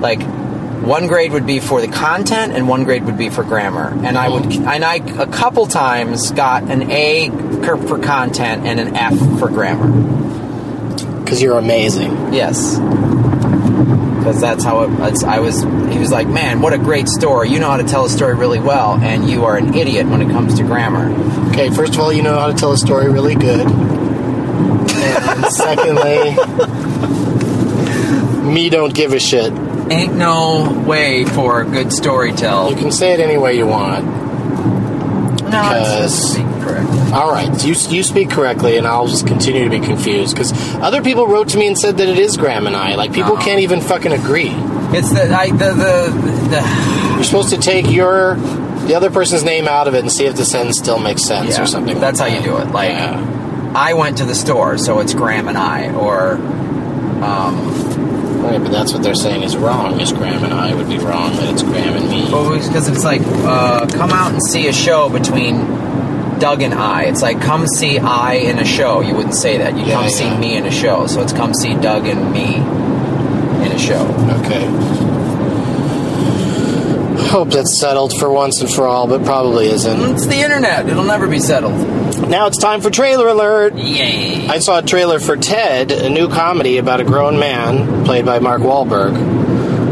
Like 0.00 0.22
one 0.82 1.06
grade 1.06 1.32
would 1.32 1.46
be 1.46 1.60
for 1.60 1.80
the 1.80 1.88
content 1.88 2.52
and 2.52 2.68
one 2.68 2.84
grade 2.84 3.04
would 3.04 3.18
be 3.18 3.30
for 3.30 3.44
grammar. 3.44 3.92
And 4.04 4.16
I 4.16 4.28
would 4.28 4.46
and 4.46 4.84
I 4.84 4.96
a 4.96 5.26
couple 5.26 5.66
times 5.66 6.32
got 6.32 6.64
an 6.64 6.90
A 6.90 7.30
for 7.64 7.98
content 7.98 8.64
and 8.66 8.80
an 8.80 8.96
F 8.96 9.16
for 9.38 9.48
grammar. 9.48 9.88
Because 11.22 11.42
you're 11.42 11.58
amazing. 11.58 12.32
Yes. 12.32 12.78
Because 14.18 14.40
that's 14.40 14.64
how 14.64 14.82
it, 14.82 14.90
it's, 15.10 15.24
I 15.24 15.40
was. 15.40 15.62
He 15.62 15.98
was 15.98 16.10
like, 16.10 16.28
"Man, 16.28 16.60
what 16.60 16.72
a 16.72 16.78
great 16.78 17.08
story! 17.08 17.50
You 17.50 17.60
know 17.60 17.70
how 17.70 17.76
to 17.78 17.84
tell 17.84 18.04
a 18.04 18.10
story 18.10 18.34
really 18.34 18.60
well, 18.60 18.94
and 18.94 19.28
you 19.28 19.44
are 19.44 19.56
an 19.56 19.74
idiot 19.74 20.06
when 20.06 20.20
it 20.20 20.28
comes 20.30 20.56
to 20.56 20.64
grammar." 20.64 21.10
Okay, 21.50 21.70
first 21.70 21.94
of 21.94 22.00
all, 22.00 22.12
you 22.12 22.22
know 22.22 22.38
how 22.38 22.48
to 22.48 22.54
tell 22.54 22.72
a 22.72 22.76
story 22.76 23.10
really 23.10 23.34
good. 23.34 23.66
And 23.66 25.46
secondly, 25.52 26.36
me 28.52 28.68
don't 28.70 28.94
give 28.94 29.12
a 29.12 29.20
shit. 29.20 29.52
Ain't 29.90 30.14
no 30.14 30.84
way 30.86 31.24
for 31.24 31.62
a 31.62 31.64
good 31.64 31.92
story 31.92 32.32
tell. 32.32 32.70
You 32.70 32.76
can 32.76 32.92
say 32.92 33.12
it 33.14 33.20
any 33.20 33.38
way 33.38 33.56
you 33.56 33.66
want. 33.66 34.04
No, 35.44 35.62
Because-. 35.62 36.36
All 37.12 37.30
right, 37.30 37.48
you 37.64 37.74
you 37.88 38.02
speak 38.02 38.30
correctly, 38.30 38.76
and 38.76 38.86
I'll 38.86 39.06
just 39.08 39.26
continue 39.26 39.64
to 39.64 39.70
be 39.70 39.80
confused 39.80 40.34
because 40.36 40.52
other 40.76 41.02
people 41.02 41.26
wrote 41.26 41.48
to 41.50 41.58
me 41.58 41.66
and 41.66 41.78
said 41.78 41.96
that 41.96 42.08
it 42.08 42.18
is 42.18 42.36
Graham 42.36 42.66
and 42.66 42.76
I. 42.76 42.96
Like 42.96 43.12
people 43.12 43.34
No. 43.36 43.40
can't 43.40 43.60
even 43.60 43.80
fucking 43.80 44.12
agree. 44.12 44.50
It's 44.90 45.10
the 45.12 45.30
I, 45.34 45.50
the, 45.50 45.72
the 45.72 46.48
the 46.50 47.12
You're 47.14 47.24
supposed 47.24 47.50
to 47.50 47.58
take 47.58 47.90
your 47.90 48.34
the 48.34 48.94
other 48.94 49.10
person's 49.10 49.42
name 49.44 49.66
out 49.68 49.88
of 49.88 49.94
it 49.94 50.00
and 50.00 50.12
see 50.12 50.24
if 50.26 50.36
the 50.36 50.44
sentence 50.44 50.78
still 50.78 50.98
makes 50.98 51.22
sense 51.24 51.56
yeah, 51.56 51.62
or 51.62 51.66
something. 51.66 51.98
That's 51.98 52.20
like 52.20 52.32
how 52.32 52.38
you 52.38 52.44
do 52.44 52.56
it. 52.58 52.68
Like 52.72 52.90
Yeah. 52.90 53.72
I 53.74 53.94
went 53.94 54.18
to 54.18 54.24
the 54.24 54.34
store, 54.34 54.76
so 54.78 54.98
it's 55.00 55.14
Graham 55.14 55.48
and 55.48 55.58
I, 55.58 55.92
or 55.94 56.32
um, 57.22 58.40
Right, 58.42 58.62
but 58.62 58.70
that's 58.70 58.92
what 58.92 59.02
they're 59.02 59.14
saying 59.14 59.42
is 59.42 59.56
wrong. 59.56 60.00
Is 60.00 60.12
Graham 60.12 60.44
and 60.44 60.54
I 60.54 60.74
would 60.74 60.88
be 60.88 60.98
wrong, 60.98 61.34
but 61.36 61.48
it's 61.52 61.62
Graham 61.62 61.96
and 61.96 62.08
me. 62.08 62.28
Well, 62.30 62.50
because 62.56 62.88
it's 62.88 63.04
like 63.04 63.20
uh, 63.24 63.86
come 63.88 64.10
out 64.10 64.32
and 64.32 64.42
see 64.42 64.68
a 64.68 64.72
show 64.72 65.08
between 65.08 65.56
Doug 66.38 66.62
and 66.62 66.74
I. 66.74 67.04
It's 67.04 67.22
like 67.22 67.40
come 67.40 67.66
see 67.66 67.98
I 67.98 68.34
in 68.34 68.58
a 68.58 68.64
show. 68.64 69.00
You 69.00 69.14
wouldn't 69.14 69.34
say 69.34 69.58
that. 69.58 69.76
You 69.76 69.84
Yeah, 69.84 69.94
come 69.94 70.04
yeah. 70.04 70.10
see 70.10 70.36
me 70.38 70.56
in 70.56 70.66
a 70.66 70.70
show. 70.70 71.06
So 71.06 71.20
it's 71.22 71.32
come 71.32 71.54
see 71.54 71.74
Doug 71.74 72.06
and 72.06 72.32
me 72.32 72.56
in 72.56 73.72
a 73.72 73.78
show. 73.78 74.02
Okay. 74.42 74.66
hope 77.30 77.50
that's 77.50 77.78
settled 77.78 78.12
for 78.18 78.30
once 78.30 78.60
and 78.62 78.70
for 78.72 78.86
all, 78.86 79.06
but 79.06 79.22
probably 79.24 79.66
isn't. 79.68 80.00
It's 80.14 80.26
the 80.26 80.40
internet. 80.40 80.88
It'll 80.88 81.04
never 81.04 81.26
be 81.26 81.38
settled. 81.38 81.74
Now 82.28 82.46
it's 82.46 82.56
time 82.58 82.80
for 82.80 82.88
trailer 82.90 83.28
alert. 83.28 83.74
Yay. 83.74 84.48
I 84.48 84.58
saw 84.60 84.78
a 84.78 84.82
trailer 84.82 85.20
for 85.20 85.36
Ted, 85.36 85.92
a 85.92 86.08
new 86.08 86.28
comedy 86.28 86.78
about 86.78 87.00
a 87.00 87.04
grown 87.04 87.38
man 87.38 88.04
played 88.06 88.24
by 88.24 88.38
Mark 88.38 88.62
Wahlberg. 88.62 89.14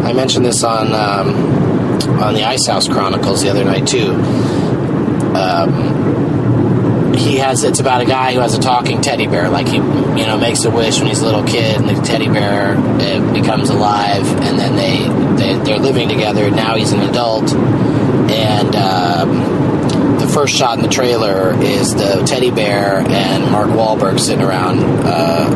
I 0.05 0.13
mentioned 0.15 0.47
this 0.47 0.65
on 0.65 0.93
um, 0.95 2.21
on 2.23 2.35
the 2.35 2.45
Ice 2.45 2.67
House 2.67 2.89
Chronicles 2.89 3.43
the 3.43 3.51
other 3.51 3.65
night 3.65 3.87
too. 3.87 4.13
Um, 5.37 6.06
he 7.17 7.37
has 7.39 7.65
it's 7.65 7.81
about 7.81 8.01
a 8.01 8.07
guy 8.07 8.35
who 8.35 8.41
has 8.41 8.55
a 8.55 8.61
talking 8.61 9.01
teddy 9.01 9.27
bear. 9.27 9.49
Like 9.49 9.69
he, 9.69 9.77
you 9.77 10.27
know, 10.27 10.39
makes 10.39 10.65
a 10.65 10.71
wish 10.71 10.99
when 10.99 11.09
he's 11.09 11.21
a 11.21 11.25
little 11.25 11.45
kid, 11.45 11.81
and 11.81 11.89
the 11.89 12.01
teddy 12.03 12.29
bear 12.29 12.75
becomes 13.33 13.71
alive, 13.71 14.27
and 14.43 14.59
then 14.59 14.77
they, 14.77 15.43
they 15.43 15.65
they're 15.65 15.79
living 15.79 16.09
together. 16.09 16.51
Now 16.51 16.77
he's 16.77 16.93
an 16.93 17.01
adult, 17.01 17.53
and. 17.53 18.77
Um, 18.77 19.57
the 20.19 20.29
first 20.29 20.57
shot 20.57 20.77
in 20.77 20.83
the 20.83 20.89
trailer 20.89 21.55
is 21.63 21.95
the 21.95 22.25
teddy 22.27 22.51
bear 22.51 22.99
and 22.99 23.51
Mark 23.53 23.69
Wahlberg 23.69 24.19
sitting 24.19 24.45
around 24.45 24.79
uh, 25.05 25.47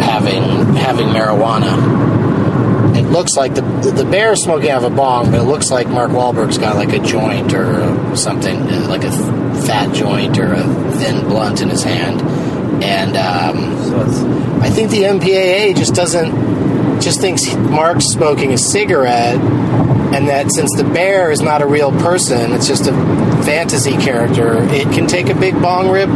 having 0.00 0.74
having 0.74 1.08
marijuana. 1.08 2.96
It 2.96 3.04
looks 3.10 3.36
like 3.36 3.54
the 3.54 3.62
the 3.62 4.04
bear 4.04 4.32
is 4.32 4.42
smoking 4.42 4.70
out 4.70 4.84
of 4.84 4.92
a 4.92 4.96
bong, 4.96 5.30
but 5.30 5.40
it 5.40 5.44
looks 5.44 5.70
like 5.70 5.88
Mark 5.88 6.10
Wahlberg's 6.10 6.58
got 6.58 6.76
like 6.76 6.92
a 6.92 6.98
joint 6.98 7.52
or 7.52 8.16
something, 8.16 8.88
like 8.88 9.04
a 9.04 9.10
fat 9.66 9.94
joint 9.94 10.38
or 10.38 10.52
a 10.52 10.92
thin 10.92 11.28
blunt 11.28 11.60
in 11.60 11.68
his 11.68 11.82
hand. 11.82 12.20
And 12.82 13.16
um, 13.16 14.60
I 14.62 14.70
think 14.70 14.90
the 14.90 15.02
MPAA 15.02 15.76
just 15.76 15.94
doesn't 15.94 16.52
just 17.02 17.20
thinks 17.20 17.54
Mark's 17.56 18.06
smoking 18.06 18.52
a 18.52 18.58
cigarette, 18.58 19.40
and 19.40 20.28
that 20.28 20.52
since 20.52 20.74
the 20.76 20.84
bear 20.84 21.30
is 21.30 21.40
not 21.40 21.60
a 21.60 21.66
real 21.66 21.90
person, 21.90 22.52
it's 22.52 22.68
just 22.68 22.86
a 22.86 22.92
fantasy 23.44 23.96
character. 23.96 24.62
It 24.72 24.92
can 24.92 25.06
take 25.06 25.28
a 25.28 25.34
big 25.34 25.54
bong 25.60 25.90
rip 25.90 26.08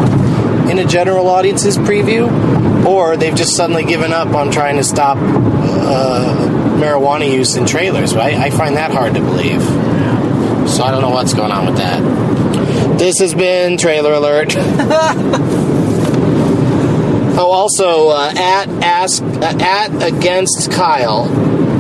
in 0.71 0.79
a 0.79 0.87
general 0.87 1.29
audience's 1.29 1.77
preview, 1.77 2.87
or 2.87 3.17
they've 3.17 3.35
just 3.35 3.57
suddenly 3.57 3.85
given 3.85 4.13
up 4.13 4.29
on 4.29 4.51
trying 4.53 4.77
to 4.77 4.85
stop 4.85 5.19
uh, 5.19 6.37
marijuana 6.79 7.31
use 7.31 7.57
in 7.57 7.67
trailers. 7.67 8.15
Right? 8.15 8.35
I 8.35 8.51
find 8.51 8.77
that 8.77 8.93
hard 8.93 9.15
to 9.15 9.21
believe. 9.21 9.63
So 10.71 10.83
I 10.83 10.91
don't 10.91 11.01
know 11.01 11.11
what's 11.11 11.35
going 11.35 11.53
on 11.53 11.67
with 11.67 11.77
that. 11.77 12.56
This 12.99 13.19
has 13.19 13.35
been 13.35 13.77
Trailer 13.77 14.13
Alert. 14.15 14.55
Oh, 17.39 17.51
also 17.51 18.09
uh, 18.09 18.33
at 18.35 18.67
ask 18.83 19.23
uh, 19.23 19.59
at 19.61 20.03
against 20.03 20.73
Kyle. 20.73 21.27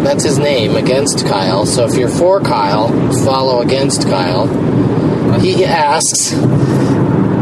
That's 0.05 0.23
his 0.23 0.39
name, 0.39 0.77
against 0.77 1.27
Kyle. 1.27 1.65
So 1.65 1.87
if 1.87 1.97
you're 1.97 2.11
for 2.11 2.43
Kyle, 2.43 2.89
follow 3.25 3.63
against 3.63 4.03
Kyle. 4.03 4.49
He 5.41 5.65
asks, 5.65 6.33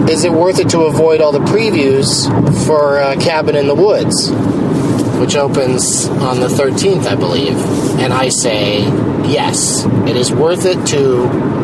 "Is 0.09 0.23
it 0.23 0.31
worth 0.31 0.61
it 0.61 0.69
to 0.71 0.83
avoid 0.83 1.21
all 1.21 1.33
the 1.33 1.41
previews 1.41 2.29
for 2.69 3.01
uh, 3.01 3.17
Cabin 3.17 3.57
in 3.57 3.67
the 3.67 3.75
Woods, 3.75 4.31
which 5.19 5.35
opens 5.35 6.07
on 6.07 6.39
the 6.39 6.47
13th, 6.47 7.07
I 7.07 7.17
believe?" 7.17 7.57
And 7.99 8.13
I 8.13 8.29
say, 8.29 8.83
"Yes, 9.29 9.87
it 10.07 10.15
is 10.17 10.31
worth 10.31 10.67
it 10.67 10.87
to." 10.91 11.64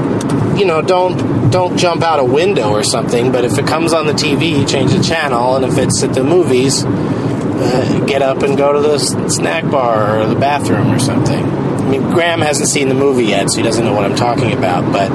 You 0.57 0.64
know, 0.64 0.83
don't 0.83 1.50
don't 1.50 1.76
jump 1.76 2.02
out 2.02 2.19
a 2.19 2.25
window 2.25 2.71
or 2.71 2.83
something. 2.83 3.33
But 3.33 3.45
if 3.45 3.59
it 3.59 3.66
comes 3.66 3.92
on 3.92 4.07
the 4.07 4.12
TV, 4.12 4.69
change 4.69 4.92
the 4.92 5.02
channel, 5.02 5.57
and 5.57 5.64
if 5.64 5.78
it's 5.78 6.02
at 6.02 6.14
the 6.14 6.25
movies, 6.25 6.85
uh, 6.85 8.04
get 8.07 8.23
up 8.23 8.42
and 8.42 8.57
go 8.57 8.73
to 8.73 8.80
the 8.80 8.99
snack 9.28 9.71
bar 9.71 10.21
or 10.21 10.26
the 10.26 10.38
bathroom 10.38 10.90
or 10.90 10.99
something. 10.99 11.45
I 11.45 11.99
mean, 11.99 12.11
Graham 12.11 12.40
hasn't 12.40 12.69
seen 12.69 12.88
the 12.88 12.95
movie 12.95 13.25
yet, 13.25 13.50
so 13.50 13.57
he 13.57 13.64
doesn't 13.64 13.85
know 13.85 13.92
what 13.92 14.04
I'm 14.04 14.14
talking 14.14 14.52
about. 14.52 14.92
But 14.92 15.11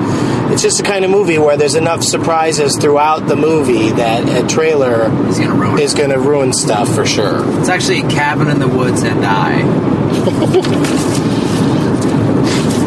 it's 0.51 0.61
just 0.61 0.77
the 0.77 0.83
kind 0.83 1.05
of 1.05 1.11
movie 1.11 1.37
where 1.37 1.55
there's 1.55 1.75
enough 1.75 2.03
surprises 2.03 2.77
throughout 2.77 3.27
the 3.27 3.35
movie 3.35 3.91
that 3.91 4.43
a 4.43 4.45
trailer 4.47 5.07
gonna 5.09 5.55
ruin 5.55 5.79
is 5.79 5.93
going 5.93 6.09
to 6.09 6.19
ruin 6.19 6.53
stuff 6.53 6.93
for 6.93 7.05
sure. 7.05 7.43
It's 7.59 7.69
actually 7.69 8.01
a 8.01 8.09
cabin 8.09 8.49
in 8.49 8.59
the 8.59 8.67
woods 8.67 9.03
and 9.03 9.25
I. 9.25 11.11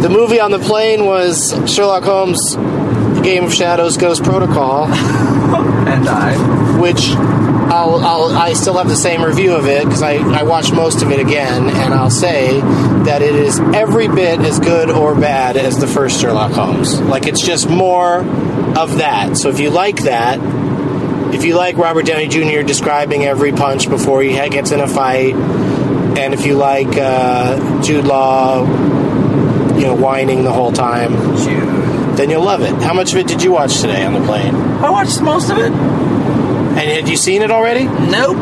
The 0.03 0.09
movie 0.09 0.41
on 0.41 0.51
the 0.51 0.59
plane 0.61 1.05
was 1.07 1.51
Sherlock 1.67 2.05
Holmes, 2.05 2.55
Game 3.25 3.45
of 3.45 3.53
Shadows, 3.53 3.97
Ghost 3.97 4.23
Protocol. 4.23 4.89
And 5.89 6.07
I. 6.07 6.79
which 6.79 7.09
I'll, 7.09 7.95
I'll 7.97 8.37
I 8.37 8.53
still 8.53 8.75
have 8.77 8.89
the 8.89 8.97
same 8.97 9.23
review 9.23 9.55
of 9.55 9.67
it 9.67 9.85
because 9.85 10.03
I, 10.03 10.17
I 10.17 10.43
watched 10.43 10.75
most 10.75 11.03
of 11.03 11.11
it 11.11 11.19
again, 11.19 11.71
and 11.71 11.95
I'll 11.95 12.11
say 12.11 12.61
that 12.61 13.23
it 13.23 13.35
is 13.35 13.59
every 13.59 14.07
bit 14.07 14.41
as 14.41 14.61
good 14.61 14.91
or 14.91 15.15
bad 15.15 15.57
as 15.57 15.79
the 15.79 15.87
first 15.87 16.21
Sherlock 16.21 16.53
Holmes. 16.53 17.01
Like 17.01 17.27
it's 17.27 17.41
just 17.41 17.71
more 17.71 18.19
of 18.19 18.99
that. 18.99 19.39
So 19.39 19.49
if 19.49 19.61
you 19.61 19.71
like 19.71 20.03
that, 20.03 20.39
if 21.35 21.45
you 21.45 21.57
like 21.57 21.79
Robert 21.79 22.05
Downey 22.05 22.29
Jr. 22.29 22.63
describing 22.63 23.25
every 23.25 23.53
punch 23.53 23.89
before 23.89 24.21
he 24.23 24.33
gets 24.51 24.71
in 24.73 24.81
a 24.81 24.89
fight, 24.89 25.35
and 25.35 26.35
if 26.35 26.45
you 26.45 26.55
like 26.55 26.97
uh, 26.99 27.83
Jude 27.83 28.05
Law, 28.05 28.67
you 29.79 29.85
know, 29.87 29.95
whining 29.95 30.45
the 30.45 30.53
whole 30.53 30.73
time, 30.73 31.13
Jude. 31.39 32.17
then 32.17 32.31
you'll 32.31 32.45
love 32.45 32.63
it. 32.63 32.75
How 32.83 32.93
much 32.95 33.13
of 33.13 33.19
it 33.19 33.27
did 33.29 33.43
you 33.43 33.53
watch 33.53 33.81
today 33.81 34.05
on 34.05 34.13
the 34.13 34.21
plane? 34.21 34.55
I 34.55 34.91
watched 34.91 35.21
most 35.23 35.51
of 35.51 35.59
it. 35.59 35.71
And 35.73 36.79
had 36.79 37.09
you 37.09 37.17
seen 37.17 37.43
it 37.43 37.51
already? 37.51 37.85
Nope. 37.85 38.37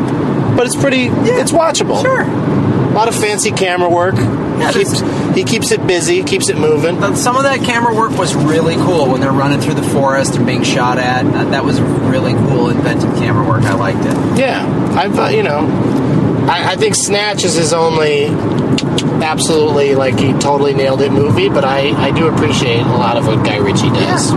but 0.57 0.66
it's 0.66 0.77
pretty. 0.77 1.07
It's 1.07 1.53
watchable. 1.53 2.01
Sure. 2.03 2.22
A 2.22 2.92
lot 2.96 3.09
of 3.09 3.14
fancy 3.14 3.51
camera 3.51 3.88
work. 3.90 4.14
Yeah, 4.16 4.72
he, 4.72 4.79
keeps, 4.79 5.01
he 5.37 5.44
keeps 5.44 5.70
it 5.70 5.87
busy. 5.87 6.22
Keeps 6.22 6.49
it 6.49 6.57
moving. 6.57 6.99
But 6.99 7.16
some 7.16 7.37
of 7.37 7.42
that 7.42 7.61
camera 7.61 7.94
work 7.94 8.12
was 8.18 8.35
really 8.35 8.75
cool 8.77 9.11
when 9.11 9.20
they're 9.20 9.33
running 9.33 9.61
through 9.61 9.75
the 9.75 9.83
forest 9.83 10.37
and 10.37 10.46
being 10.46 10.62
shot 10.64 10.96
at. 10.99 11.25
That, 11.25 11.51
that 11.51 11.64
was 11.64 11.79
really 11.81 12.33
cool, 12.33 12.70
inventive 12.70 13.14
camera 13.16 13.46
work. 13.46 13.64
I 13.64 13.75
liked 13.75 14.01
it. 14.01 14.38
Yeah, 14.38 14.64
I've 14.96 15.18
uh, 15.18 15.27
you 15.29 15.42
know, 15.42 15.61
I, 16.48 16.72
I 16.72 16.76
think 16.76 16.94
Snatch 16.94 17.44
is 17.44 17.54
his 17.54 17.72
only 17.72 18.26
absolutely 19.22 19.94
like 19.94 20.18
he 20.18 20.32
totally 20.35 20.74
nailed 20.74 21.00
it 21.00 21.12
movie. 21.12 21.48
But 21.48 21.64
I 21.64 21.90
I 21.90 22.11
do 22.11 22.28
appreciate 22.28 22.82
a 22.82 22.96
lot 22.96 23.16
of 23.16 23.26
what 23.26 23.44
Guy 23.44 23.59
Ritchie 23.59 23.90
does. 23.90 24.30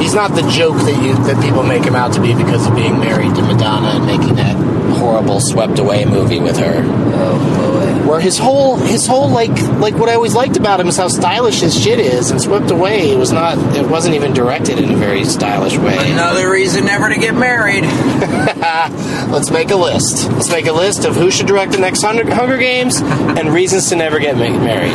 He's 0.00 0.14
not 0.14 0.34
the 0.34 0.48
joke 0.50 0.76
that 0.76 1.02
you 1.02 1.14
that 1.24 1.42
people 1.42 1.62
make 1.62 1.84
him 1.84 1.94
out 1.94 2.12
to 2.14 2.20
be 2.20 2.34
because 2.34 2.66
of 2.66 2.74
being 2.74 2.98
married 3.00 3.34
to 3.34 3.42
Madonna 3.42 3.88
and 3.88 4.06
making 4.06 4.36
that 4.36 4.56
horrible 4.98 5.40
swept 5.40 5.78
away 5.78 6.04
movie 6.04 6.40
with 6.40 6.56
her. 6.58 6.82
Oh 6.84 7.75
where 8.06 8.20
his 8.20 8.38
whole 8.38 8.76
his 8.76 9.06
whole 9.06 9.28
like 9.28 9.50
like 9.78 9.94
what 9.94 10.08
I 10.08 10.14
always 10.14 10.34
liked 10.34 10.56
about 10.56 10.78
him 10.80 10.86
is 10.86 10.96
how 10.96 11.08
stylish 11.08 11.60
his 11.60 11.80
shit 11.80 11.98
is. 11.98 12.30
And 12.30 12.40
swept 12.40 12.70
away. 12.70 13.10
It 13.10 13.18
was 13.18 13.32
not 13.32 13.58
it 13.76 13.86
wasn't 13.88 14.14
even 14.14 14.32
directed 14.32 14.78
in 14.78 14.92
a 14.92 14.96
very 14.96 15.24
stylish 15.24 15.76
way. 15.76 16.12
Another 16.12 16.50
reason 16.50 16.84
never 16.84 17.08
to 17.08 17.18
get 17.18 17.34
married. 17.34 17.82
let's 19.30 19.50
make 19.50 19.70
a 19.70 19.76
list. 19.76 20.30
Let's 20.30 20.50
make 20.50 20.66
a 20.66 20.72
list 20.72 21.04
of 21.04 21.16
who 21.16 21.30
should 21.30 21.46
direct 21.46 21.72
the 21.72 21.78
next 21.78 22.02
Hunger, 22.02 22.32
Hunger 22.32 22.58
Games 22.58 23.00
and 23.00 23.52
reasons 23.52 23.88
to 23.88 23.96
never 23.96 24.18
get 24.18 24.36
married. 24.36 24.92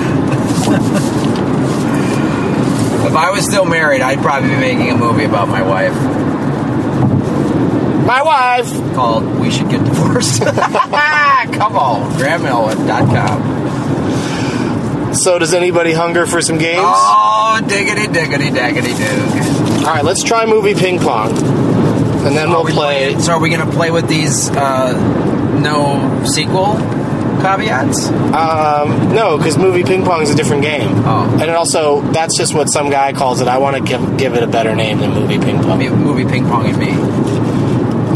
If 3.05 3.17
I 3.17 3.29
was 3.31 3.43
still 3.43 3.65
married, 3.65 4.01
I'd 4.01 4.19
probably 4.19 4.49
be 4.49 4.55
making 4.55 4.89
a 4.89 4.97
movie 4.97 5.25
about 5.25 5.49
my 5.49 5.61
wife 5.61 5.93
my 8.11 8.21
wife 8.21 8.67
called 8.93 9.23
We 9.39 9.49
Should 9.49 9.69
Get 9.69 9.83
Divorced. 9.85 10.41
Come 10.43 11.77
on, 11.77 12.11
GrahamMill.com. 12.19 13.39
so 15.15 15.39
does 15.39 15.53
anybody 15.53 15.93
hunger 15.93 16.25
for 16.25 16.41
some 16.41 16.57
games 16.57 16.81
Oh, 16.83 17.61
diggity, 17.65 18.07
diggity, 18.11 18.49
daggity, 18.49 18.89
doog. 18.91 19.77
all 19.85 19.93
right 19.93 20.03
let's 20.03 20.23
try 20.23 20.45
movie 20.45 20.73
ping 20.73 20.99
pong 20.99 21.31
and 22.25 22.35
then 22.35 22.49
we'll 22.49 22.65
play 22.65 23.17
So, 23.19 23.31
are 23.33 23.39
we 23.39 23.49
going 23.49 23.65
to 23.65 23.71
play 23.73 23.91
with 23.91 24.07
these 24.09 24.49
uh, 24.51 24.91
no 25.61 26.23
sequel 26.25 26.75
caveats? 27.41 28.07
um, 28.09 29.13
no 29.15 29.37
because 29.37 29.57
movie 29.57 29.83
ping 29.83 30.03
pong 30.03 30.21
is 30.21 30.29
a 30.31 30.35
different 30.35 30.63
game 30.63 30.89
Oh. 31.05 31.29
and 31.33 31.43
it 31.43 31.55
also 31.55 32.01
that's 32.11 32.37
just 32.37 32.53
what 32.53 32.65
some 32.69 32.89
guy 32.89 33.13
calls 33.13 33.39
it 33.41 33.47
I 33.47 33.57
want 33.59 33.77
to 33.77 33.81
give, 33.83 34.17
give 34.17 34.33
it 34.35 34.43
a 34.43 34.47
better 34.47 34.75
name 34.75 34.99
than 34.99 35.11
movie 35.11 35.39
ping 35.39 35.59
pong 35.61 35.79
Movie- 35.79 35.89
Movie 35.89 36.25
Ping 36.25 36.45
Pong 36.45 36.65
and 36.67 36.77
Me. 36.77 36.91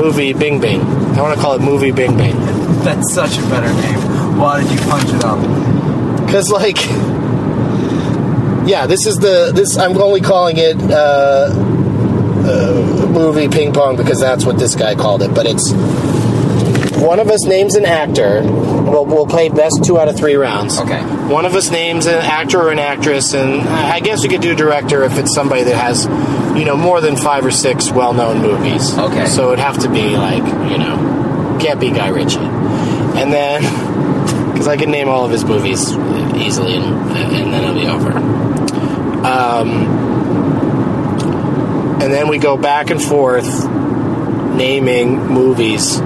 Movie 0.05 0.33
Bing 0.33 0.61
Bing. 0.61 0.81
I 0.81 1.21
want 1.21 1.35
to 1.35 1.41
call 1.41 1.55
it 1.55 1.61
movie 1.61 1.91
Bing 1.91 2.15
Bing 2.15 2.35
That's 2.85 3.11
such 3.11 3.39
a 3.39 3.41
better 3.49 3.73
name. 3.73 4.37
Why 4.37 4.61
did 4.61 4.71
you 4.71 4.77
punch 4.85 5.09
it 5.09 5.23
up? 5.23 5.39
because 6.25 6.51
like, 6.51 6.77
yeah, 8.67 8.85
this 8.85 9.07
is 9.07 9.17
the 9.17 9.51
this. 9.55 9.77
I'm 9.77 9.97
only 9.97 10.21
calling 10.21 10.57
it 10.57 10.75
uh, 10.91 11.49
uh, 11.51 13.07
movie 13.09 13.47
ping 13.47 13.73
pong 13.73 13.95
because 13.95 14.19
that's 14.19 14.45
what 14.45 14.59
this 14.59 14.75
guy 14.75 14.93
called 14.93 15.23
it. 15.23 15.33
But 15.33 15.47
it's 15.47 15.71
one 17.01 17.19
of 17.19 17.29
us 17.29 17.45
names 17.45 17.75
an 17.75 17.85
actor. 17.85 18.41
We'll, 18.43 19.05
we'll 19.05 19.27
play 19.27 19.49
best 19.49 19.83
two 19.83 19.99
out 19.99 20.07
of 20.07 20.15
three 20.15 20.35
rounds. 20.35 20.79
Okay. 20.79 21.01
One 21.01 21.45
of 21.45 21.55
us 21.55 21.69
names 21.71 22.05
an 22.05 22.15
actor 22.15 22.59
or 22.61 22.71
an 22.71 22.79
actress, 22.79 23.33
and 23.33 23.61
I 23.61 23.99
guess 23.99 24.23
we 24.23 24.29
could 24.29 24.41
do 24.41 24.55
director 24.55 25.03
if 25.03 25.17
it's 25.17 25.33
somebody 25.33 25.63
that 25.63 25.75
has, 25.75 26.05
you 26.57 26.65
know, 26.65 26.77
more 26.77 27.01
than 27.01 27.17
five 27.17 27.45
or 27.45 27.51
six 27.51 27.91
well-known 27.91 28.41
movies. 28.41 28.97
Okay. 28.97 29.25
So 29.25 29.47
it'd 29.47 29.59
have 29.59 29.79
to 29.79 29.89
be 29.89 30.15
like, 30.15 30.43
you 30.71 30.77
know, 30.77 31.57
can't 31.61 31.79
be 31.79 31.89
Guy 31.89 32.09
Ritchie, 32.09 32.39
and 32.39 33.31
then 33.33 33.61
because 34.51 34.67
I 34.67 34.77
can 34.77 34.91
name 34.91 35.09
all 35.09 35.25
of 35.25 35.31
his 35.31 35.43
movies 35.43 35.91
easily, 35.91 36.75
and, 36.75 36.85
and 36.85 37.53
then 37.53 37.63
it'll 37.63 37.75
be 37.75 37.87
over. 37.87 38.11
Um, 39.25 40.05
and 42.01 42.13
then 42.13 42.27
we 42.27 42.37
go 42.37 42.55
back 42.55 42.91
and 42.91 43.01
forth 43.01 43.67
naming 44.55 45.17
movies 45.27 45.99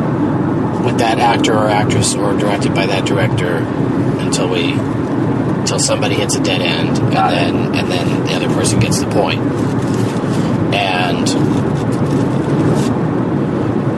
with 0.85 0.97
that 0.99 1.19
actor 1.19 1.53
or 1.53 1.67
actress 1.69 2.15
or 2.15 2.35
directed 2.37 2.73
by 2.73 2.85
that 2.87 3.05
director 3.05 3.57
until 3.57 4.49
we 4.49 4.73
until 4.73 5.79
somebody 5.79 6.15
hits 6.15 6.35
a 6.35 6.41
dead 6.43 6.61
end 6.61 6.97
and 6.97 7.11
Got 7.13 7.33
it. 7.33 7.35
then 7.35 7.55
and 7.75 7.91
then 7.91 8.25
the 8.25 8.33
other 8.33 8.47
person 8.49 8.79
gets 8.79 8.99
the 8.99 9.09
point. 9.09 9.39
point 9.39 10.73
and 10.73 11.27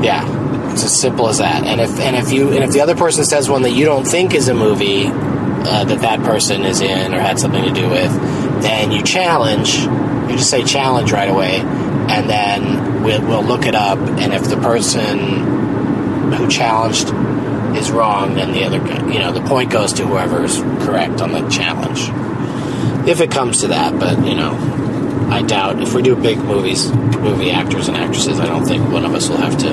yeah 0.03 0.71
it's 0.71 0.83
as 0.83 0.99
simple 0.99 1.27
as 1.29 1.37
that 1.37 1.63
and 1.65 1.79
if 1.81 1.99
and 1.99 2.15
if 2.15 2.31
you 2.31 2.49
and 2.51 2.63
if 2.63 2.71
the 2.71 2.81
other 2.81 2.95
person 2.95 3.23
says 3.23 3.49
one 3.49 3.61
that 3.63 3.71
you 3.71 3.85
don't 3.85 4.05
think 4.05 4.33
is 4.33 4.47
a 4.47 4.53
movie 4.53 5.05
uh, 5.07 5.83
that 5.83 5.99
that 6.01 6.19
person 6.21 6.63
is 6.63 6.81
in 6.81 7.13
or 7.13 7.19
had 7.19 7.37
something 7.39 7.63
to 7.63 7.71
do 7.73 7.87
with 7.89 8.11
then 8.63 8.91
you 8.91 9.03
challenge 9.03 9.75
you 9.77 10.37
just 10.37 10.49
say 10.49 10.63
challenge 10.63 11.11
right 11.11 11.29
away 11.29 11.57
and 11.59 12.29
then 12.29 13.03
we'll, 13.03 13.21
we'll 13.21 13.43
look 13.43 13.65
it 13.65 13.75
up 13.75 13.99
and 13.99 14.33
if 14.33 14.43
the 14.49 14.57
person 14.57 15.70
who 16.33 16.47
challenged 16.47 17.07
is 17.77 17.89
wrong 17.91 18.33
then 18.35 18.51
the 18.51 18.63
other 18.63 18.79
guy 18.79 19.05
you 19.11 19.19
know 19.19 19.31
the 19.31 19.41
point 19.47 19.71
goes 19.71 19.93
to 19.93 20.05
whoever's 20.05 20.59
correct 20.85 21.21
on 21.21 21.31
the 21.31 21.47
challenge 21.49 22.01
if 23.07 23.21
it 23.21 23.31
comes 23.31 23.61
to 23.61 23.67
that 23.67 23.97
but 23.99 24.25
you 24.25 24.35
know 24.35 24.51
i 25.31 25.41
doubt 25.41 25.81
if 25.81 25.93
we 25.93 26.01
do 26.01 26.15
big 26.15 26.37
movies 26.39 26.91
movie 26.91 27.51
actors 27.51 27.87
and 27.87 27.95
actresses 27.97 28.39
i 28.39 28.45
don't 28.45 28.65
think 28.65 28.87
one 28.91 29.05
of 29.05 29.13
us 29.13 29.29
will 29.29 29.37
have 29.37 29.57
to 29.57 29.69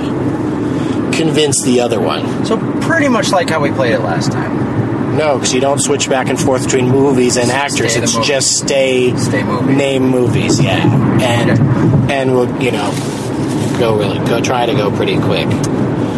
convince 1.17 1.63
the 1.65 1.81
other 1.81 2.01
one 2.01 2.45
So 2.47 2.57
pretty 2.81 3.09
much 3.09 3.31
like 3.33 3.51
how 3.51 3.61
we 3.61 3.71
played 3.73 3.93
it 3.95 4.01
last 4.01 4.31
time. 4.31 5.17
no 5.17 5.35
because 5.37 5.53
you 5.53 5.61
don't 5.61 5.81
switch 5.81 6.09
back 6.09 6.29
and 6.29 6.39
forth 6.39 6.65
between 6.65 6.89
movies 6.89 7.37
and 7.37 7.51
actors 7.51 7.97
it's 7.97 8.15
movie. 8.15 8.27
just 8.29 8.59
stay 8.59 9.17
Stay 9.17 9.43
movie. 9.43 9.75
name 9.75 10.05
movies 10.09 10.61
yeah 10.63 10.85
and 11.21 12.11
and 12.11 12.33
we'll 12.33 12.63
you 12.63 12.71
know 12.71 12.91
go 13.81 13.99
really 13.99 14.19
go 14.29 14.41
try 14.41 14.65
to 14.67 14.75
go 14.75 14.95
pretty 14.95 15.17
quick 15.21 15.49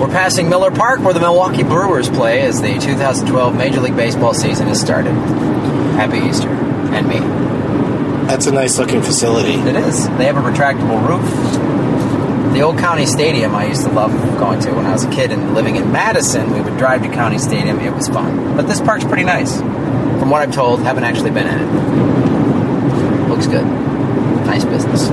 We're 0.01 0.09
passing 0.09 0.49
Miller 0.49 0.71
Park 0.71 1.01
where 1.01 1.13
the 1.13 1.21
Milwaukee 1.21 1.63
Brewers 1.63 2.09
play 2.09 2.41
as 2.41 2.63
the 2.63 2.79
2012 2.79 3.55
Major 3.55 3.81
League 3.83 3.97
Baseball 3.97 4.33
season 4.33 4.67
has 4.69 4.81
started. 4.81 5.13
Happy 5.13 6.27
Easter. 6.27 6.49
And 6.49 7.07
me. 7.07 7.19
that's 8.27 8.47
a 8.47 8.51
nice 8.51 8.79
looking 8.79 9.03
facility 9.03 9.53
It 9.53 9.77
is. 9.77 10.09
They 10.17 10.25
have 10.25 10.39
a 10.39 10.41
retractable 10.41 11.07
roof. 11.07 12.55
The 12.55 12.63
old 12.63 12.79
County 12.79 13.05
Stadium 13.05 13.55
I 13.55 13.67
used 13.67 13.83
to 13.83 13.93
love 13.93 14.11
going 14.39 14.59
to 14.63 14.73
when 14.73 14.87
I 14.87 14.93
was 14.93 15.05
a 15.05 15.11
kid 15.11 15.33
and 15.33 15.55
living 15.55 15.77
in 15.77 15.93
Madison. 15.93 16.51
We 16.51 16.63
would 16.63 16.79
drive 16.79 17.03
to 17.03 17.09
County 17.11 17.39
Stadium. 17.39 17.79
It 17.81 17.93
was 17.93 18.09
fun. 18.09 18.57
But 18.57 18.69
this 18.69 18.81
park's 18.81 19.05
pretty 19.05 19.25
nice. 19.25 19.59
From 19.61 20.31
what 20.31 20.41
I'm 20.41 20.51
told, 20.51 20.81
haven't 20.81 21.05
actually 21.05 21.33
been 21.33 21.47
in 21.47 21.61
it. 21.61 23.29
Looks 23.29 23.47
good. 23.47 23.67
Nice 24.47 24.65
business. 24.65 25.11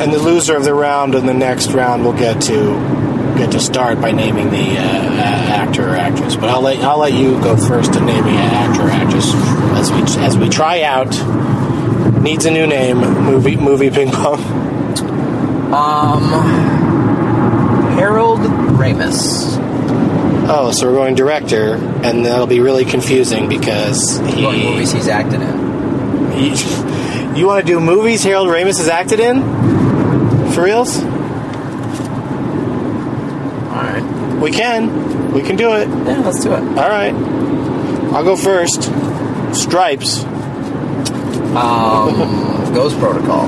and 0.00 0.12
the 0.12 0.18
loser 0.18 0.56
of 0.56 0.64
the 0.64 0.72
round 0.72 1.14
and 1.14 1.28
the 1.28 1.34
next 1.34 1.72
round 1.72 2.04
will 2.04 2.14
get 2.14 2.40
to 2.42 2.97
get 3.38 3.52
to 3.52 3.60
start 3.60 4.00
by 4.00 4.12
naming 4.12 4.50
the 4.50 4.76
uh, 4.78 4.82
uh, 4.82 5.56
actor 5.62 5.90
or 5.90 5.96
actress. 5.96 6.36
But 6.36 6.50
I'll 6.50 6.60
let 6.60 6.78
I'll 6.80 6.98
let 6.98 7.12
you 7.12 7.40
go 7.40 7.56
first 7.56 7.94
to 7.94 8.00
naming 8.00 8.34
an 8.34 8.50
actor 8.50 8.82
or 8.82 8.90
actress 8.90 9.32
as 9.78 9.90
we 9.90 10.02
as 10.24 10.36
we 10.36 10.48
try 10.48 10.82
out. 10.82 11.10
Needs 12.22 12.44
a 12.44 12.50
new 12.50 12.66
name. 12.66 12.98
Movie 12.98 13.56
movie 13.56 13.90
ping 13.90 14.10
pong. 14.10 14.40
Um, 15.72 16.22
Harold 17.94 18.40
Ramis. 18.40 19.56
Oh, 20.50 20.72
so 20.72 20.86
we're 20.86 20.94
going 20.94 21.14
director, 21.14 21.74
and 21.74 22.24
that'll 22.24 22.46
be 22.46 22.60
really 22.60 22.84
confusing 22.84 23.48
because 23.48 24.18
he. 24.18 24.44
What 24.44 24.56
movies 24.56 24.92
he's 24.92 25.08
acted 25.08 25.42
in? 25.42 26.32
he 26.32 26.48
you 27.38 27.46
want 27.46 27.64
to 27.64 27.72
do 27.72 27.78
movies 27.80 28.24
Harold 28.24 28.48
Ramis 28.48 28.78
has 28.78 28.88
acted 28.88 29.20
in? 29.20 29.42
For 30.52 30.64
reals? 30.64 30.98
All 33.68 33.84
right. 33.84 34.02
We 34.40 34.50
can. 34.50 35.32
We 35.32 35.42
can 35.42 35.56
do 35.56 35.74
it. 35.74 35.88
Yeah, 35.88 36.20
let's 36.20 36.42
do 36.42 36.52
it. 36.52 36.60
All 36.60 36.88
right. 36.88 37.14
I'll 38.14 38.24
go 38.24 38.36
first. 38.36 38.84
Stripes. 39.54 40.24
Um, 41.54 42.72
Ghost 42.74 42.98
Protocol. 42.98 43.44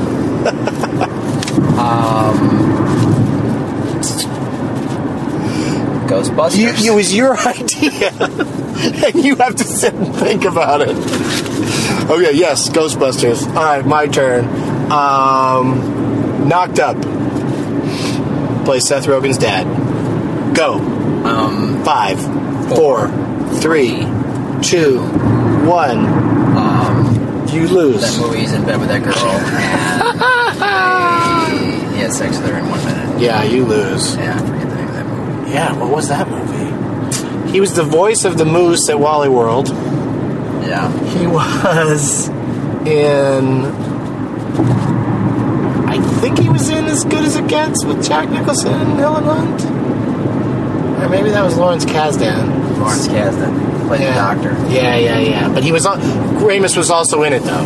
um, 1.78 2.70
Ghostbusters. 6.08 6.82
You, 6.84 6.92
it 6.92 6.94
was 6.94 7.14
your 7.14 7.36
idea, 7.46 8.10
and 9.06 9.24
you 9.24 9.36
have 9.36 9.54
to 9.56 9.64
sit 9.64 9.94
and 9.94 10.14
think 10.16 10.44
about 10.44 10.80
it. 10.82 10.96
Okay, 12.10 12.32
yes, 12.36 12.68
Ghostbusters. 12.70 13.46
All 13.48 13.54
right, 13.54 13.86
my 13.86 14.06
turn. 14.08 14.44
Um, 14.90 16.48
knocked 16.48 16.80
up. 16.80 16.96
Play 18.64 18.80
Seth 18.80 19.06
Rogen's 19.06 19.38
dad. 19.38 19.66
Go. 20.54 20.74
um, 21.24 21.82
Five, 21.84 22.20
four, 22.74 23.08
three, 23.60 24.04
two, 24.62 25.00
one. 25.66 26.06
um, 26.56 27.46
You 27.52 27.66
lose. 27.68 28.00
that 28.02 28.18
movie 28.20 28.40
he's 28.40 28.52
in 28.52 28.64
bed 28.64 28.78
with 28.80 28.88
that 28.88 29.02
girl, 29.02 29.14
and 30.62 31.94
he 31.94 32.00
had 32.00 32.12
sex 32.12 32.36
with 32.38 32.46
her 32.50 32.58
in 32.58 32.68
one 32.68 32.84
minute. 32.84 33.20
Yeah, 33.20 33.42
you 33.44 33.64
lose. 33.64 34.16
Yeah, 34.16 34.34
I 34.36 34.38
forget 34.46 34.68
the 34.68 34.74
name 34.76 34.88
of 34.88 34.94
that 34.94 35.06
movie. 35.06 35.50
Yeah, 35.52 35.72
what 35.78 35.90
was 35.90 36.08
that 36.08 36.28
movie? 36.28 37.50
He 37.52 37.60
was 37.60 37.74
the 37.74 37.82
voice 37.82 38.24
of 38.24 38.36
the 38.38 38.44
moose 38.44 38.88
at 38.88 38.98
Wally 39.00 39.28
World. 39.28 39.68
Yeah. 39.68 40.88
He 41.18 41.26
was 41.26 42.28
in. 42.86 43.64
I 45.88 45.98
think 46.20 46.38
he 46.38 46.48
was 46.48 46.68
in 46.68 46.84
As 46.84 47.04
Good 47.04 47.24
as 47.24 47.34
It 47.36 47.48
Gets 47.48 47.84
with 47.84 48.04
Jack 48.06 48.28
Nicholson 48.30 48.72
and 48.72 48.98
Helen 49.00 49.24
Hunt. 49.24 49.60
Or 51.02 51.08
maybe 51.08 51.30
that 51.30 51.42
was 51.44 51.56
Lawrence 51.56 51.84
Kasdan. 51.84 52.78
Lawrence 52.78 53.08
Kasdan 53.08 53.86
played 53.88 54.00
the 54.00 54.12
doctor. 54.12 54.50
Yeah, 54.68 54.96
yeah, 54.96 55.18
yeah. 55.18 55.52
But 55.52 55.64
he 55.64 55.72
was 55.72 55.86
on. 55.86 56.00
Ramis 56.00 56.76
was 56.76 56.90
also 56.90 57.22
in 57.22 57.32
it 57.32 57.42
though. 57.42 57.64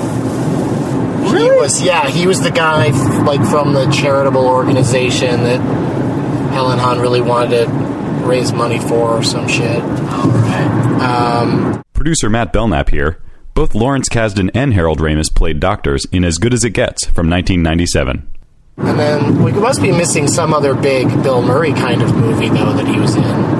He 1.36 1.50
was, 1.50 1.82
yeah, 1.82 2.08
he 2.08 2.26
was 2.28 2.40
the 2.42 2.50
guy 2.50 2.88
f- 2.88 3.26
like 3.26 3.44
from 3.48 3.72
the 3.72 3.90
charitable 3.90 4.46
organization 4.46 5.42
that 5.44 5.60
Helen 6.52 6.78
Hunt 6.78 7.00
really 7.00 7.20
wanted 7.20 7.66
to 7.66 7.70
raise 8.24 8.52
money 8.52 8.78
for 8.78 9.18
or 9.18 9.22
some 9.24 9.48
shit. 9.48 9.82
All 9.82 10.28
right. 10.28 11.00
Um, 11.00 11.82
Producer 11.92 12.30
Matt 12.30 12.52
Belknap 12.52 12.90
here. 12.90 13.20
Both 13.54 13.74
Lawrence 13.74 14.08
Kasdan 14.08 14.50
and 14.54 14.74
Harold 14.74 14.98
Ramis 15.00 15.34
played 15.34 15.58
doctors 15.60 16.04
in 16.12 16.24
As 16.24 16.38
Good 16.38 16.54
as 16.54 16.64
It 16.64 16.70
Gets 16.70 17.04
from 17.04 17.28
1997. 17.30 18.28
And 18.76 18.98
then 18.98 19.42
we 19.42 19.52
must 19.52 19.80
be 19.80 19.92
missing 19.92 20.26
some 20.26 20.52
other 20.52 20.74
big 20.74 21.08
Bill 21.22 21.42
Murray 21.42 21.72
kind 21.72 22.02
of 22.02 22.14
movie, 22.14 22.48
though, 22.48 22.72
that 22.72 22.86
he 22.86 22.98
was 22.98 23.14
in. 23.14 23.54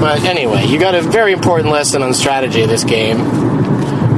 But 0.00 0.24
anyway, 0.24 0.66
you 0.66 0.78
got 0.78 0.94
a 0.94 1.02
very 1.02 1.32
important 1.32 1.70
lesson 1.70 2.02
on 2.02 2.14
strategy 2.14 2.62
of 2.62 2.68
this 2.70 2.84
game, 2.84 3.18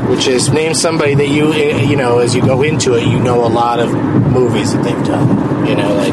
which 0.08 0.28
is 0.28 0.48
name 0.50 0.74
somebody 0.74 1.14
that 1.16 1.28
you, 1.28 1.52
eh, 1.52 1.82
you 1.82 1.96
know, 1.96 2.18
as 2.20 2.34
you 2.36 2.40
go 2.40 2.62
into 2.62 2.94
it, 2.94 3.06
you 3.06 3.18
know 3.18 3.44
a 3.44 3.48
lot 3.48 3.80
of 3.80 3.92
movies 3.92 4.72
that 4.72 4.84
they've 4.84 5.04
done. 5.04 5.66
You 5.66 5.74
know, 5.74 5.94
like 5.94 6.12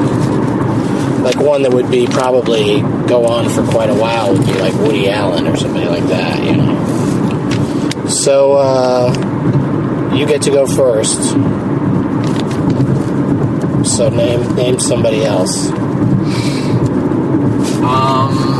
like 1.36 1.46
one 1.46 1.64
that 1.64 1.74
would 1.74 1.92
be 1.92 2.08
probably 2.08 2.82
go 3.08 3.28
on 3.28 3.50
for 3.50 3.64
quite 3.72 3.90
a 3.90 3.94
while 3.94 4.34
would 4.34 4.46
be 4.46 4.54
like 4.54 4.74
Woody 4.76 5.10
Allen 5.10 5.48
or 5.48 5.56
somebody 5.56 5.86
like 5.86 6.06
that. 6.06 6.44
You 6.44 6.58
know. 6.58 8.08
So 8.08 8.54
uh, 8.54 10.16
you 10.16 10.26
get 10.26 10.42
to 10.44 10.52
go 10.52 10.66
first. 10.66 11.36
So 13.84 14.10
name 14.10 14.56
name 14.56 14.80
somebody 14.80 15.24
else. 15.26 15.70
Um, 17.82 18.58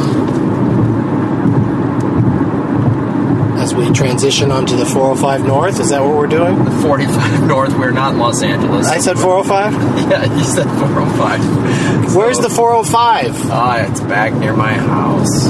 As 3.58 3.76
we 3.76 3.92
transition 3.92 4.52
onto 4.52 4.76
the 4.78 4.86
405 4.86 5.46
North, 5.46 5.80
is 5.80 5.90
that 5.90 6.02
what 6.02 6.16
we're 6.16 6.28
doing? 6.28 6.64
the 6.64 6.72
45 6.72 7.44
North. 7.48 7.78
We're 7.78 7.92
not 7.92 8.14
in 8.14 8.20
Los 8.20 8.42
Angeles. 8.42 8.88
I 8.88 9.00
said 9.00 9.18
405. 9.20 9.74
yeah, 10.10 10.34
you 10.36 10.44
said 10.44 10.64
405. 10.80 12.16
Where's 12.16 12.40
the 12.40 12.50
405? 12.50 13.52
Ah, 13.52 13.78
it's 13.90 14.00
back 14.02 14.34
near 14.34 14.54
my 14.56 14.74
house. 14.74 15.48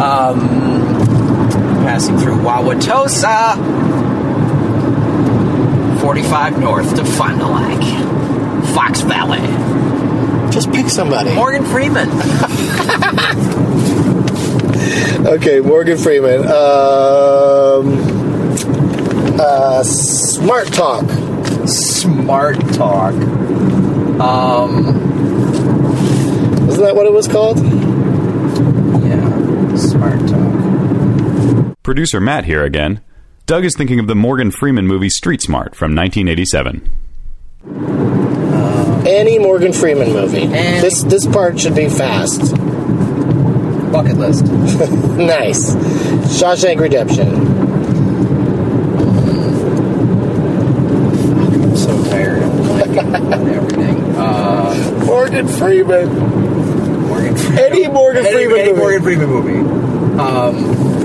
Um, 0.00 0.40
passing 1.84 2.18
through 2.18 2.36
Wauwatosa. 2.38 3.79
45 6.10 6.58
north 6.58 6.96
to 6.96 7.04
Fond 7.04 7.38
du 7.38 7.46
Lac. 7.46 7.80
Fox 8.74 9.02
Valley. 9.02 9.38
Just 10.50 10.72
pick 10.72 10.88
somebody. 10.88 11.32
Morgan 11.36 11.64
Freeman. 11.64 12.08
Okay, 15.20 15.60
Morgan 15.60 15.98
Freeman. 15.98 16.40
Um, 16.40 17.98
uh, 19.38 19.82
Smart 19.84 20.66
Talk. 20.72 21.04
Smart 21.68 22.58
Talk. 22.72 23.12
Um, 24.18 24.86
Isn't 26.68 26.82
that 26.82 26.96
what 26.96 27.06
it 27.06 27.12
was 27.12 27.28
called? 27.28 27.58
yeah, 29.04 29.76
Smart 29.76 30.18
Talk. 30.26 31.76
Producer 31.84 32.18
Matt 32.20 32.46
here 32.46 32.64
again. 32.64 33.00
Doug 33.50 33.64
is 33.64 33.74
thinking 33.76 33.98
of 33.98 34.06
the 34.06 34.14
Morgan 34.14 34.52
Freeman 34.52 34.86
movie 34.86 35.08
Street 35.08 35.42
Smart 35.42 35.74
from 35.74 35.96
1987. 35.96 36.88
Any 39.04 39.40
Morgan 39.40 39.72
Freeman 39.72 40.12
movie. 40.12 40.42
Any- 40.42 40.80
This 40.80 41.02
this 41.02 41.26
part 41.26 41.58
should 41.58 41.74
be 41.74 41.88
fast. 41.88 42.54
Bucket 43.90 44.18
list. 44.18 44.44
Nice. 45.20 45.74
Shawshank 46.40 46.78
Redemption. 46.78 47.26
I'm 51.50 51.76
so 51.76 52.04
tired 52.04 52.42
of 52.44 52.50
blanking 52.52 53.52
everything. 53.56 54.14
Uh, 54.16 55.02
Morgan 55.06 55.48
Freeman. 55.48 56.08
Morgan 57.08 57.34
Freeman. 57.36 57.58
Any 57.58 57.88
Morgan 57.88 58.22
Freeman 58.24 58.58
any 58.60 58.68
movie. 58.70 58.78
Morgan 58.80 59.02
Freeman 59.02 59.28
movie. 59.28 59.58
Um, 60.20 60.20
God. 60.22 60.99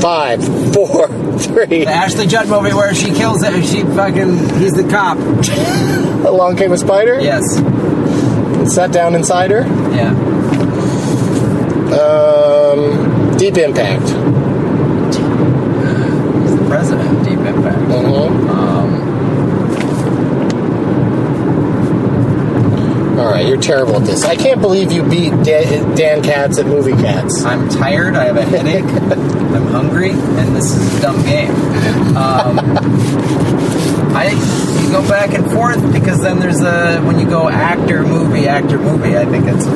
Five, 0.00 0.42
four, 0.74 1.08
three. 1.38 1.66
The 1.66 1.86
Ashley 1.86 2.26
Judd 2.26 2.48
movie 2.48 2.72
where 2.72 2.94
she 2.94 3.10
kills 3.12 3.42
it. 3.42 3.64
She 3.66 3.82
fucking. 3.82 4.58
He's 4.60 4.72
the 4.72 4.88
cop. 4.90 5.18
Along 6.26 6.56
came 6.56 6.72
a 6.72 6.78
spider. 6.78 7.20
Yes. 7.20 7.58
And 7.58 8.70
Sat 8.70 8.92
down 8.92 9.14
inside 9.14 9.50
her. 9.50 9.60
Yeah. 9.94 10.14
Um, 11.94 13.36
Deep 13.36 13.56
Impact. 13.58 14.02
He's 14.02 14.16
the 16.56 16.64
president. 16.68 17.24
Deep 17.24 17.38
Impact. 17.38 17.78
Mhm. 17.78 18.48
Um, 18.48 19.04
All 23.18 23.26
right, 23.30 23.46
you're 23.46 23.60
terrible 23.60 23.96
at 23.96 24.04
this. 24.04 24.24
I 24.24 24.36
can't 24.36 24.60
believe 24.60 24.92
you 24.92 25.02
beat 25.02 25.30
Dan, 25.42 25.94
Dan 25.96 26.22
Katz 26.22 26.58
at 26.58 26.66
Movie 26.66 26.92
Cats. 27.02 27.44
I'm 27.44 27.68
tired. 27.68 28.14
I 28.14 28.26
have 28.26 28.36
a 28.36 28.44
headache. 28.44 28.84
Hungry, 29.70 30.10
and 30.10 30.56
this 30.56 30.74
is 30.74 30.98
a 30.98 31.02
dumb 31.02 31.22
game. 31.24 31.50
Um, 32.16 32.58
I 34.16 34.30
you 34.82 34.90
go 34.90 35.06
back 35.08 35.34
and 35.34 35.50
forth 35.50 35.92
because 35.92 36.20
then 36.22 36.38
there's 36.40 36.60
a 36.62 37.00
when 37.02 37.18
you 37.18 37.26
go 37.28 37.48
actor 37.48 38.02
movie 38.04 38.46
actor 38.48 38.78
movie. 38.78 39.16
I 39.16 39.24
think 39.26 39.44
it's, 39.46 39.66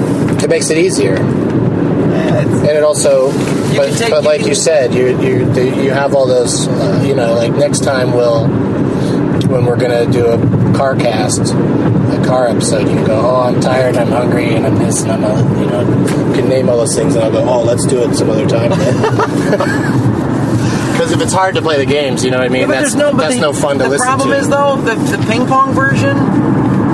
It 0.42 0.48
makes 0.50 0.70
it 0.70 0.78
easier, 0.78 1.16
and 1.16 2.66
eh, 2.66 2.72
it 2.76 2.83
also. 2.83 3.31
But, 3.76 3.96
take- 3.96 4.11
but 4.11 4.22
you 4.22 4.28
like 4.28 4.40
can- 4.40 4.48
you 4.48 4.55
said, 4.55 4.94
you 4.94 5.18
you 5.20 5.83
you 5.85 5.90
have 5.90 6.14
all 6.14 6.26
those. 6.26 6.66
Uh, 6.68 7.05
you 7.07 7.14
know, 7.14 7.35
like 7.35 7.52
next 7.52 7.81
time 7.85 8.12
we'll 8.12 8.48
when 9.48 9.66
we're 9.66 9.78
gonna 9.78 10.07
do 10.11 10.26
a 10.26 10.38
car 10.74 10.96
cast, 10.96 11.55
car 12.33 12.49
episode, 12.49 12.88
you 12.88 12.95
can 12.95 13.05
go, 13.05 13.21
oh, 13.21 13.42
I'm 13.42 13.61
tired, 13.61 13.95
I'm 13.95 14.09
hungry, 14.09 14.55
and 14.55 14.66
I'm 14.66 14.77
this, 14.77 15.03
and 15.03 15.12
I'm 15.12 15.23
a, 15.23 15.61
you 15.61 15.66
know, 15.66 15.85
can 16.35 16.49
name 16.49 16.71
all 16.71 16.79
those 16.79 16.97
things, 16.97 17.14
and 17.14 17.23
I'll 17.23 17.31
go, 17.31 17.47
oh, 17.47 17.62
let's 17.62 17.85
do 17.85 18.03
it 18.03 18.14
some 18.14 18.31
other 18.31 18.49
time. 18.49 18.73
Because 20.92 21.11
if 21.12 21.23
it's 21.23 21.33
hard 21.33 21.55
to 21.57 21.62
play 21.62 21.79
the 21.79 21.90
games, 21.90 22.23
you 22.23 22.31
know 22.31 22.38
what 22.38 22.47
I 22.47 22.49
mean. 22.51 22.68
Yeah, 22.68 22.81
that's 22.81 22.95
no, 22.95 23.12
that's 23.16 23.35
the, 23.35 23.40
no 23.40 23.53
fun 23.53 23.79
to 23.79 23.88
listen 23.88 24.07
to. 24.07 24.12
the 24.12 24.25
problem 24.25 24.33
is 24.33 24.49
though 24.49 24.77
the, 24.77 24.95
the 25.16 25.27
ping 25.27 25.47
pong 25.47 25.75
version, 25.75 26.14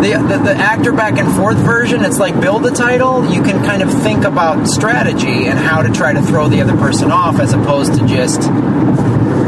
the, 0.00 0.24
the 0.26 0.38
the 0.38 0.54
actor 0.54 0.92
back 0.92 1.18
and 1.18 1.30
forth 1.36 1.58
version. 1.58 2.04
It's 2.04 2.18
like 2.18 2.40
build 2.40 2.64
a 2.64 2.70
title. 2.70 3.28
You 3.28 3.42
can 3.42 3.62
kind 3.64 3.82
of 3.82 3.92
think 4.02 4.24
about 4.24 4.66
strategy 4.68 5.46
and 5.46 5.58
how 5.58 5.82
to 5.82 5.92
try 5.92 6.14
to 6.14 6.22
throw 6.22 6.48
the 6.48 6.62
other 6.62 6.76
person 6.76 7.10
off, 7.10 7.40
as 7.40 7.52
opposed 7.52 7.98
to 7.98 8.06
just. 8.06 8.40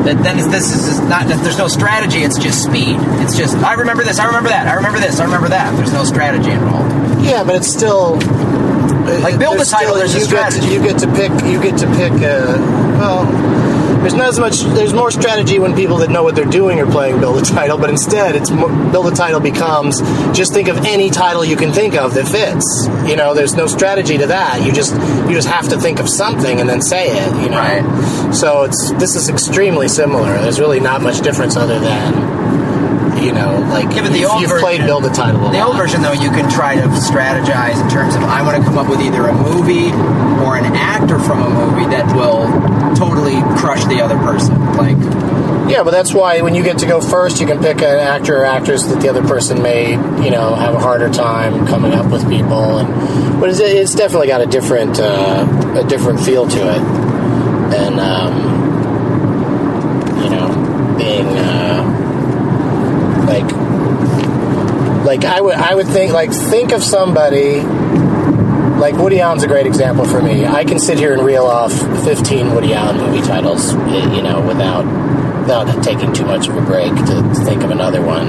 That- 0.05 0.23
Then 0.23 0.37
this 0.51 0.75
is 0.75 1.01
not. 1.01 1.27
There's 1.29 1.59
no 1.59 1.69
strategy. 1.69 2.23
It's 2.25 2.39
just 2.39 2.63
speed. 2.63 2.97
It's 3.23 3.37
just 3.37 3.57
I 3.59 3.75
remember 3.75 4.03
this. 4.05 4.19
I 4.19 4.27
remember 4.27 4.49
that. 4.51 4.67
I 4.69 4.75
remember 4.75 4.99
this. 5.01 5.21
I 5.21 5.25
remember 5.25 5.49
that. 5.49 5.77
There's 5.77 5.93
no 5.93 6.05
strategy 6.05 6.51
involved. 6.51 6.91
Yeah, 7.25 7.45
but 7.45 7.55
it's 7.57 7.69
still 7.69 8.17
Like, 9.23 9.39
build 9.39 9.61
a 9.61 9.65
title, 9.65 9.95
there's 9.97 10.15
a 10.15 10.21
you 10.21 10.27
get 10.27 10.51
to, 10.51 10.53
strategy. 10.53 10.73
you 10.75 10.83
get 10.83 10.99
to 10.99 11.07
pick. 11.13 11.31
You 11.45 11.61
get 11.61 11.77
to 11.79 11.87
pick. 11.97 12.13
Uh, 12.13 12.57
well, 12.99 13.25
there's 14.01 14.15
not 14.15 14.29
as 14.29 14.39
much. 14.39 14.61
There's 14.61 14.93
more 14.93 15.11
strategy 15.11 15.59
when 15.59 15.75
people 15.75 15.99
that 15.99 16.11
know 16.11 16.23
what 16.23 16.35
they're 16.35 16.45
doing 16.45 16.81
are 16.81 16.91
playing 16.91 17.21
build 17.21 17.43
a 17.43 17.45
title. 17.45 17.79
But 17.79 17.91
instead, 17.91 18.35
it's 18.35 18.51
build 18.51 19.07
a 19.07 19.15
title 19.15 19.41
becomes 19.41 20.01
just 20.37 20.53
think 20.53 20.69
of 20.69 20.79
any 20.79 21.11
title 21.11 21.45
you 21.45 21.57
can 21.57 21.73
think 21.73 21.95
of 21.95 22.15
that 22.15 22.27
fits. 22.27 22.87
You 23.09 23.17
know, 23.17 23.35
there's 23.35 23.55
no 23.55 23.67
strategy 23.67 24.19
to 24.19 24.27
that. 24.29 24.65
You 24.65 24.73
just 24.73 24.95
you 25.29 25.35
just 25.35 25.49
have 25.49 25.69
to 25.69 25.79
think 25.79 26.01
of 26.01 26.09
something 26.09 26.61
and 26.61 26.69
then 26.69 26.81
say 26.81 27.09
it. 27.09 27.43
You 27.43 27.51
know. 27.51 27.59
Right. 27.59 28.35
So 28.35 28.63
it's 28.63 28.93
this 28.93 29.17
is 29.17 29.29
extremely 29.29 29.89
similar. 29.89 30.33
There's 30.41 30.61
really 30.61 30.81
not 30.81 31.03
much 31.03 31.21
difference 31.21 31.57
other 31.57 31.79
than. 31.79 32.30
You 33.21 33.33
know, 33.33 33.61
like 33.71 33.95
Yeah, 33.95 34.09
the 34.09 34.19
you've, 34.19 34.31
version- 34.49 34.59
played 34.61 34.81
build 34.81 35.05
a 35.05 35.11
title. 35.11 35.47
A 35.47 35.53
The 35.53 35.61
old 35.63 35.77
version, 35.77 36.01
though, 36.03 36.13
you 36.13 36.31
can 36.31 36.49
try 36.51 36.75
to 36.77 36.83
strategize 36.89 37.81
in 37.83 37.89
terms 37.91 38.15
of 38.15 38.23
I 38.25 38.43
want 38.43 38.57
to 38.57 38.63
come 38.65 38.79
up 38.79 38.89
with 38.89 39.01
either 39.03 39.27
a 39.29 39.35
movie 39.35 39.93
or 40.43 40.57
an 40.57 40.65
actor 40.75 41.19
from 41.19 41.43
a 41.43 41.51
movie 41.51 41.85
that 41.95 42.15
will 42.17 42.49
totally 42.97 43.41
crush 43.59 43.85
the 43.85 44.01
other 44.01 44.17
person. 44.19 44.59
Like, 44.77 44.97
Yeah, 45.71 45.83
but 45.85 45.91
that's 45.91 46.15
why 46.15 46.41
when 46.41 46.55
you 46.55 46.63
get 46.63 46.79
to 46.79 46.87
go 46.87 47.01
first, 47.03 47.41
you 47.41 47.47
can 47.47 47.61
pick 47.61 47.77
an 47.83 47.99
actor 47.99 48.39
or 48.39 48.45
actress 48.47 48.85
that 48.87 49.01
the 49.03 49.09
other 49.11 49.23
person 49.23 49.61
may, 49.63 49.91
you 50.25 50.31
know, 50.31 50.55
have 50.55 50.75
a 50.75 50.79
harder 50.81 51.11
time 51.11 51.67
coming 51.67 51.93
up 51.93 52.11
with 52.11 52.27
people, 52.29 52.79
and 52.79 52.89
but 53.41 53.51
it's, 53.51 53.61
it's 53.61 53.95
definitely 53.95 54.29
got 54.29 54.41
a 54.41 54.47
different 54.47 54.99
uh, 54.99 55.47
a 55.77 55.85
different 55.87 56.21
feel 56.21 56.49
to 56.49 56.59
it, 56.59 56.81
and 57.77 58.01
um, 58.01 58.33
you 60.25 60.31
know, 60.31 60.97
being 60.99 61.27
uh, 61.27 61.87
like 63.27 63.49
like 65.11 65.25
I 65.25 65.41
would 65.41 65.57
I 65.57 65.75
would 65.75 65.89
think 65.89 66.13
like 66.13 66.33
think 66.33 66.71
of 66.71 66.85
somebody 66.85 67.63
like 68.79 68.95
Woody 68.95 69.19
Allen's 69.19 69.43
a 69.43 69.49
great 69.49 69.67
example 69.67 70.05
for 70.05 70.23
me. 70.23 70.47
I 70.47 70.65
can 70.65 70.79
sit 70.79 71.01
here 71.01 71.13
and 71.13 71.25
reel 71.25 71.47
off 71.47 71.73
15 72.05 72.55
Woody 72.55 72.75
Allen 72.75 72.99
movie 72.99 73.21
titles, 73.27 73.73
you 73.73 74.23
know, 74.23 74.41
without 74.47 74.85
without 75.41 75.83
taking 75.83 76.13
too 76.13 76.25
much 76.25 76.47
of 76.47 76.57
a 76.57 76.61
break 76.61 76.95
to, 76.95 77.05
to 77.05 77.35
think 77.45 77.65
of 77.65 77.73
another 77.73 78.01
one. 78.01 78.29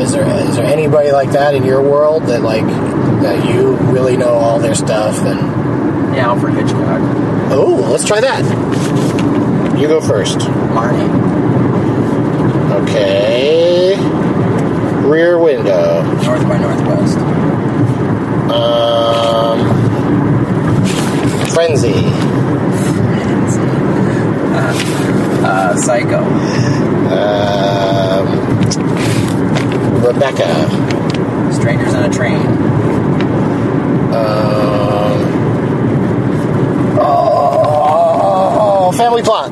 Is 0.00 0.12
there 0.12 0.24
is 0.48 0.54
there 0.54 0.64
anybody 0.64 1.10
like 1.10 1.32
that 1.32 1.56
in 1.56 1.64
your 1.64 1.82
world 1.82 2.22
that 2.26 2.42
like 2.42 2.64
that 3.22 3.44
you 3.52 3.74
really 3.90 4.16
know 4.16 4.34
all 4.34 4.60
their 4.60 4.76
stuff 4.76 5.18
and 5.24 5.40
yeah, 6.14 6.28
Alfred 6.28 6.54
Hitchcock, 6.54 7.00
oh, 7.50 7.88
let's 7.90 8.04
try 8.04 8.20
that. 8.20 8.44
You 9.76 9.88
go 9.88 10.00
first. 10.00 10.38
Marnie, 10.38 11.10
Okay. 12.82 14.21
Rear 15.02 15.38
Window. 15.38 16.02
North 16.22 16.48
by 16.48 16.58
Northwest, 16.58 17.18
Um, 18.50 19.58
Frenzy. 21.48 21.94
uh, 25.44 25.76
Psycho, 25.76 26.18
Um, 27.12 28.26
Rebecca. 30.02 30.48
Strangers 31.52 31.94
on 31.94 32.04
a 32.04 32.08
Train, 32.10 32.36
Um, 34.14 35.18
oh, 37.00 38.92
Family 38.96 39.22
Plot. 39.22 39.50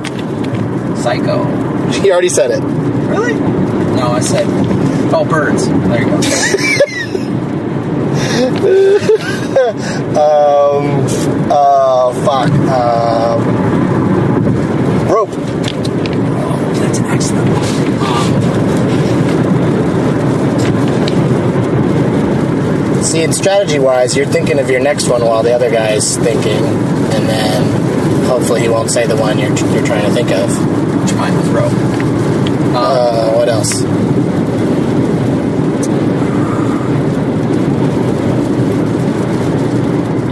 Psycho. 0.99 1.45
He 2.03 2.11
already 2.13 2.29
said 2.29 2.51
it. 2.51 2.63
Really? 2.63 3.35
No, 3.97 4.13
I 4.13 4.21
said, 4.21 4.47
oh, 5.13 5.25
Birds. 5.29 5.67
There 5.69 6.03
you 6.03 6.07
go. 6.09 6.17
Um, 10.11 11.07
uh, 11.51 12.13
fuck. 12.25 12.51
Um, 12.51 13.41
rope. 15.09 15.31
That's 16.79 16.99
an 16.99 17.05
excellent 17.07 17.49
one. 17.49 17.61
See, 23.05 23.23
in 23.23 23.33
strategy 23.33 23.79
wise, 23.79 24.17
you're 24.17 24.27
thinking 24.27 24.59
of 24.59 24.71
your 24.71 24.81
next 24.81 25.09
one 25.09 25.23
while 25.25 25.43
the 25.43 25.53
other 25.53 25.71
guy's 25.71 26.17
thinking, 26.17 26.65
and 26.65 27.29
then 27.29 27.65
hopefully 28.27 28.61
he 28.61 28.69
won't 28.69 28.91
say 28.91 29.07
the 29.07 29.17
one 29.17 29.39
you're, 29.39 29.49
you're 29.51 29.85
trying 29.85 30.05
to 30.07 30.13
think 30.13 30.31
of. 30.31 30.51
Which 31.03 31.15
mine 31.15 31.35
was 31.37 31.49
Rope. 31.49 31.73
Uh, 32.73 33.33
what 33.33 33.49
else? 33.49 33.83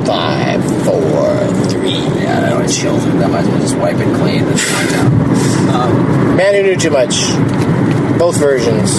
Five, 0.07 0.63
four, 0.85 1.27
Yeah, 1.99 2.41
that 2.41 2.53
always 2.53 2.77
chills 2.77 3.05
me. 3.07 3.13
That 3.19 3.31
might 3.31 3.41
as 3.41 3.49
well 3.49 3.59
just 3.61 3.77
wipe 3.77 3.97
it 3.97 4.15
clean 4.17 4.45
and 4.45 4.57
knock 4.57 4.91
down. 4.91 5.13
Um, 5.75 6.37
Man 6.37 6.55
who 6.55 6.63
knew 6.63 6.77
too 6.77 6.91
much. 6.91 7.15
Both 8.19 8.39
versions. 8.39 8.93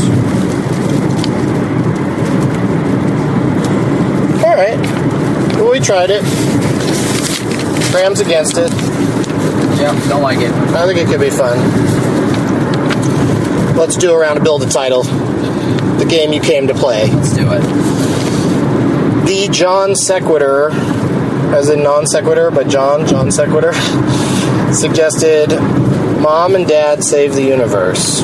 All 4.44 4.56
right. 4.56 4.78
Well, 5.56 5.72
we 5.72 5.80
tried 5.80 6.10
it. 6.10 6.24
Graham's 7.92 8.20
against 8.20 8.58
it. 8.58 8.72
yeah, 9.80 9.98
don't 10.08 10.22
like 10.22 10.40
it. 10.40 10.52
I 10.52 10.86
think 10.86 11.00
it 11.00 11.08
could 11.08 11.20
be 11.20 11.30
fun. 11.30 11.58
Let's 13.76 13.98
do 13.98 14.12
a 14.14 14.18
round 14.18 14.38
of 14.38 14.44
build 14.44 14.64
a 14.64 14.70
title. 14.70 15.04
The 15.04 16.06
game 16.08 16.34
you 16.34 16.42
came 16.42 16.68
to 16.68 16.74
play. 16.74 17.08
Let's 17.08 17.34
do 17.34 17.48
it. 17.52 17.62
The 19.26 19.48
John 19.52 19.96
Sequitur, 19.96 20.70
as 21.54 21.70
a 21.70 21.76
non 21.76 22.06
sequitur, 22.06 22.52
but 22.52 22.68
John, 22.68 23.08
John 23.08 23.32
Sequitur, 23.32 23.74
suggested 24.74 25.50
Mom 26.22 26.56
and 26.56 26.68
Dad 26.68 27.04
Save 27.04 27.34
the 27.34 27.44
Universe. 27.44 28.20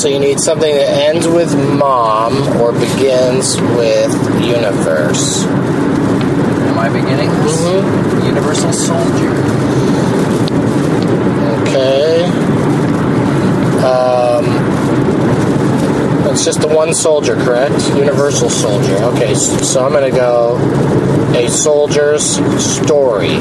So 0.00 0.08
you 0.08 0.18
need 0.18 0.40
something 0.40 0.74
that 0.74 0.88
ends 1.08 1.28
with 1.28 1.54
mom 1.78 2.34
or 2.60 2.72
begins 2.72 3.60
with 3.60 4.12
universe. 4.44 5.44
Am 5.44 6.78
I 6.78 6.88
beginning? 6.88 7.28
Mm-hmm. 7.28 8.26
Universal 8.26 8.72
Soldier. 8.72 9.30
Okay. 11.62 12.24
Um, 13.84 14.44
it's 16.32 16.44
just 16.44 16.60
the 16.60 16.68
one 16.68 16.92
soldier, 16.94 17.36
correct? 17.36 17.88
Universal 17.90 18.50
soldier. 18.50 18.96
Okay, 19.14 19.34
so 19.34 19.84
I'm 19.84 19.92
going 19.92 20.10
to 20.10 20.16
go 20.16 20.56
a 21.34 21.48
soldier's 21.48 22.24
story. 22.64 23.34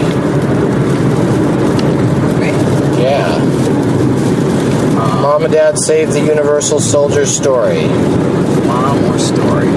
Yeah. 2.99 3.37
Mom 5.21 5.43
and 5.43 5.53
Dad 5.53 5.77
save 5.77 6.11
the 6.11 6.19
Universal 6.19 6.79
Soldier 6.79 7.25
story. 7.25 7.87
Mom 8.65 9.03
or 9.05 9.19
story? 9.19 9.67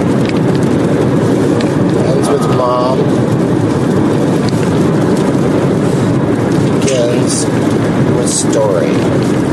Ends 2.06 2.28
with 2.28 2.48
mom. 2.56 2.98
Begins 6.80 7.44
with 8.16 8.30
story. 8.30 9.45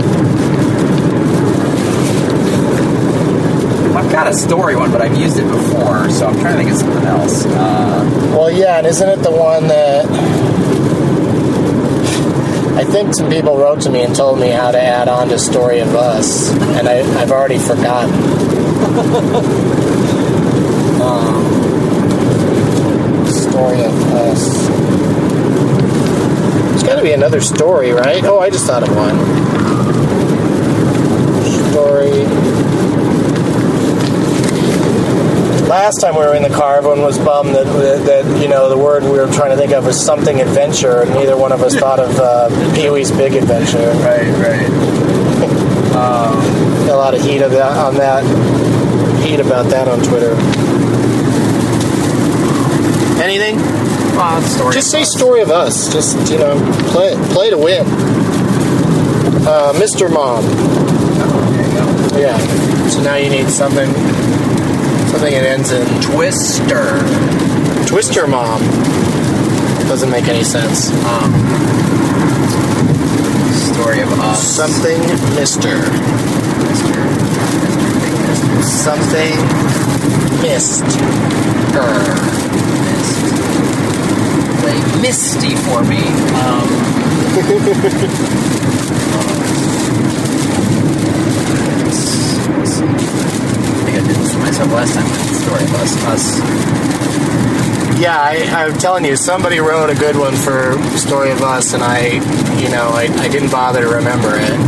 Got 4.13 4.28
a 4.28 4.34
story 4.34 4.76
one, 4.76 4.91
but 4.91 5.02
I've 5.02 5.17
used 5.17 5.39
it 5.39 5.47
before, 5.47 6.08
so 6.12 6.28
I'm 6.28 6.39
trying 6.39 6.56
to 6.56 6.60
think 6.63 6.69
of 6.71 6.78
something 6.78 7.04
else. 7.04 7.45
Uh, 7.47 8.30
Well, 8.38 8.52
yeah, 8.52 8.78
and 8.78 8.86
isn't 8.86 9.10
it 9.10 9.23
the 9.23 9.32
one 9.32 9.67
that 9.69 10.06
I 12.78 12.84
think 12.84 13.15
some 13.15 13.28
people 13.32 13.58
wrote 13.58 13.82
to 13.82 13.89
me 13.89 14.04
and 14.04 14.15
told 14.15 14.39
me 14.39 14.49
how 14.49 14.69
to 14.69 14.80
add 14.80 15.08
on 15.08 15.30
to 15.30 15.39
Story 15.39 15.80
of 15.80 15.95
Us, 15.95 16.52
and 16.78 16.88
I, 16.88 16.99
I've 17.19 17.32
already 17.32 17.58
forgotten. 17.58 18.13
um, 21.02 21.43
story 23.28 23.82
of 23.84 24.13
Us. 24.13 24.67
There's 26.69 26.84
got 26.84 26.97
to 26.97 27.02
be 27.04 27.13
another 27.13 27.41
story, 27.41 27.93
right? 27.93 28.23
Oh, 28.23 28.39
I 28.39 28.52
just 28.52 28.67
thought 28.67 28.84
of 28.84 28.95
one. 28.95 29.17
Story. 31.71 32.28
Last 35.73 36.01
time 36.01 36.13
we 36.13 36.21
were 36.21 36.36
in 36.36 36.43
the 36.43 36.55
car, 36.55 36.77
everyone 36.77 37.01
was 37.01 37.17
bummed 37.17 37.55
that, 37.55 37.65
that, 37.65 38.05
that 38.05 38.39
you 38.39 38.47
know 38.47 38.69
the 38.69 38.77
word 38.77 39.01
we 39.01 39.09
were 39.09 39.25
trying 39.25 39.49
to 39.49 39.57
think 39.57 39.71
of 39.71 39.88
was 39.88 39.99
something 39.99 40.39
adventure, 40.39 41.01
and 41.01 41.09
neither 41.15 41.36
one 41.36 41.51
of 41.51 41.63
us 41.63 41.75
thought 41.75 41.99
of 41.99 42.15
uh, 42.19 42.75
Pee 42.75 42.91
Wee's 42.91 43.09
Big 43.09 43.33
Adventure. 43.33 43.79
right, 44.05 44.29
right. 44.38 44.69
Got 46.86 46.89
a 46.89 46.95
lot 46.95 47.15
of 47.15 47.23
heat 47.23 47.41
of 47.41 47.49
that, 47.53 47.75
on 47.75 47.95
that 47.95 48.21
heat 49.25 49.39
about 49.39 49.65
that 49.71 49.88
on 49.88 49.97
Twitter. 50.03 50.36
Anything? 53.19 53.57
Uh, 54.15 54.41
story. 54.41 54.75
Just 54.75 54.91
say 54.91 55.03
story 55.03 55.41
of 55.41 55.49
us. 55.49 55.91
Just 55.91 56.31
you 56.31 56.38
know, 56.38 56.53
play 56.91 57.15
play 57.33 57.49
to 57.49 57.57
win. 57.57 57.88
Uh, 59.47 59.73
Mr. 59.77 60.13
Mom. 60.13 60.43
Yeah. 62.15 62.38
So 62.89 63.01
now 63.01 63.15
you 63.15 63.31
need 63.31 63.49
something 63.49 63.89
something 65.23 65.41
that 65.41 65.47
ends 65.47 65.71
in 65.71 65.88
Twister. 66.01 66.99
Twister 67.88 68.27
Mom. 68.27 68.59
Doesn't 69.88 70.09
make 70.09 70.27
any 70.27 70.43
sense. 70.43 70.89
Um, 71.05 71.31
story 73.71 74.01
of 74.01 74.12
us. 74.19 74.43
Something 74.45 74.99
Mister. 75.33 75.86
Something 78.67 79.39
missed. 80.41 80.83
Mist. 82.83 83.23
Play 84.59 84.81
Misty 85.01 85.55
for 85.55 85.83
me. 85.86 86.03
Um, 86.43 86.67
let's- 91.86 92.47
let's 92.57 92.71
see. 92.71 92.86
I 93.73 93.75
think 93.86 93.97
I 93.97 93.99
did 94.07 94.15
this 94.15 94.31
to 94.31 94.38
myself 94.39 94.71
last 94.71 94.93
time 94.95 95.03
with 95.03 95.29
the 95.29 95.36
story 95.36 95.63
of 95.63 95.73
us. 95.75 95.95
Us. 96.05 96.39
Yeah, 98.04 98.20
I, 98.20 98.68
I'm 98.68 98.78
telling 98.78 99.06
you, 99.06 99.16
somebody 99.16 99.60
wrote 99.60 99.89
a 99.89 99.96
good 99.96 100.18
one 100.18 100.36
for 100.36 100.76
Story 100.98 101.32
of 101.32 101.42
Us, 101.42 101.74
and 101.74 101.82
I, 101.82 102.16
you 102.60 102.68
know, 102.68 102.89
I, 102.92 103.04
I 103.24 103.30
didn't 103.30 103.50
bother 103.50 103.84
to 103.84 103.88
remember 103.96 104.28
it. 104.36 104.60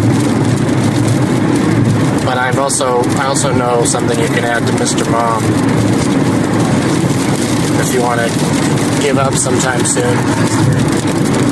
But 2.23 2.37
I've 2.37 2.57
also, 2.57 3.01
I 3.19 3.25
also 3.25 3.51
know 3.53 3.83
something 3.83 4.17
you 4.17 4.27
can 4.27 4.45
add 4.45 4.65
to 4.65 4.71
Mr. 4.79 5.03
Mom 5.11 5.43
if 7.83 7.93
you 7.93 7.99
want 7.99 8.21
to 8.21 8.31
give 9.03 9.17
up 9.17 9.33
sometime 9.33 9.83
soon. 9.83 10.15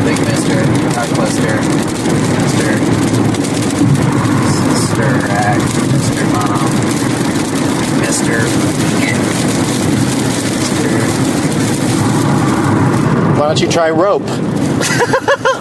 Big 0.07 0.15
Mister. 0.23 0.55
Hot 0.95 1.09
Cluster. 1.19 1.59
Mister. 2.39 2.79
Sister 4.71 5.09
Act. 5.35 5.67
Mister 5.91 6.23
Mom. 6.31 6.63
Mister. 7.99 9.72
Why 13.43 13.49
don't 13.49 13.59
you 13.59 13.67
try 13.67 13.89
rope? 13.89 14.23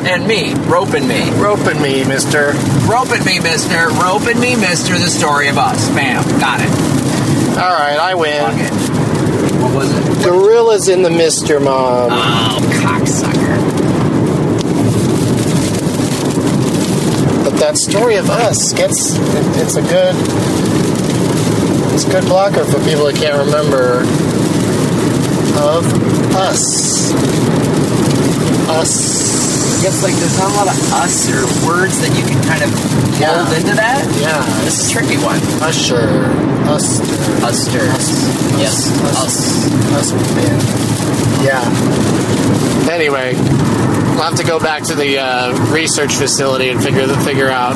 And 0.07 0.25
me. 0.27 0.55
Roping 0.71 1.09
me. 1.09 1.31
Roping 1.33 1.83
me, 1.83 2.05
Mister. 2.05 2.53
Roping 2.89 3.25
me, 3.25 3.41
mister. 3.41 3.89
Roping 3.89 4.39
me, 4.39 4.55
mister. 4.55 4.97
The 4.97 5.09
story 5.09 5.49
of 5.49 5.59
us. 5.59 5.89
Bam. 5.91 6.23
Got 6.39 6.61
it. 6.61 6.71
All 7.59 7.73
right, 7.73 7.99
I 7.99 8.15
win. 8.15 8.43
What 9.63 9.75
was 9.75 9.91
it? 9.93 10.25
Gorillas 10.25 10.89
in 10.89 11.03
the 11.03 11.11
Mister 11.11 11.59
Mom. 11.59 12.11
Oh, 12.13 12.59
cocksucker. 12.85 13.59
But 17.45 17.59
that 17.59 17.79
story 17.79 18.15
of 18.15 18.31
us 18.31 18.73
gets 18.75 19.17
it, 19.17 19.63
it's 19.63 19.75
a 19.75 19.83
good 19.83 20.15
it's 21.95 22.05
a 22.05 22.11
good 22.11 22.25
blocker 22.27 22.65
for 22.65 22.79
people 22.85 23.07
that 23.07 23.17
can't 23.17 23.39
remember 23.45 24.01
of 25.59 25.85
us. 26.37 27.72
Us. 28.81 29.83
Yes, 29.83 30.03
like 30.03 30.15
there's 30.15 30.39
not 30.39 30.51
a 30.51 30.55
lot 30.55 30.69
of 30.69 30.79
us 31.03 31.27
or 31.29 31.43
words 31.67 31.99
that 32.01 32.15
you 32.17 32.23
can 32.25 32.39
kind 32.47 32.63
of 32.63 32.71
Yeah. 33.21 33.43
mold 33.43 33.53
into 33.57 33.75
that. 33.75 34.07
Yeah. 34.21 34.39
This 34.65 34.79
is 34.81 34.89
a 34.89 34.91
tricky 34.93 35.17
one. 35.19 35.41
Usher. 35.61 36.31
Us. 36.71 37.01
Uster. 37.43 37.85
Yes, 38.59 38.87
us. 39.19 39.67
Us 39.93 40.13
band. 40.35 40.63
Yeah. 41.43 41.63
Anyway, 42.91 43.35
I'll 43.37 44.31
have 44.31 44.37
to 44.37 44.45
go 44.45 44.61
back 44.61 44.85
to 44.85 44.95
the 44.95 45.19
uh, 45.19 45.53
research 45.73 46.15
facility 46.15 46.69
and 46.69 46.81
figure 46.83 47.07
figure 47.25 47.49
out, 47.49 47.75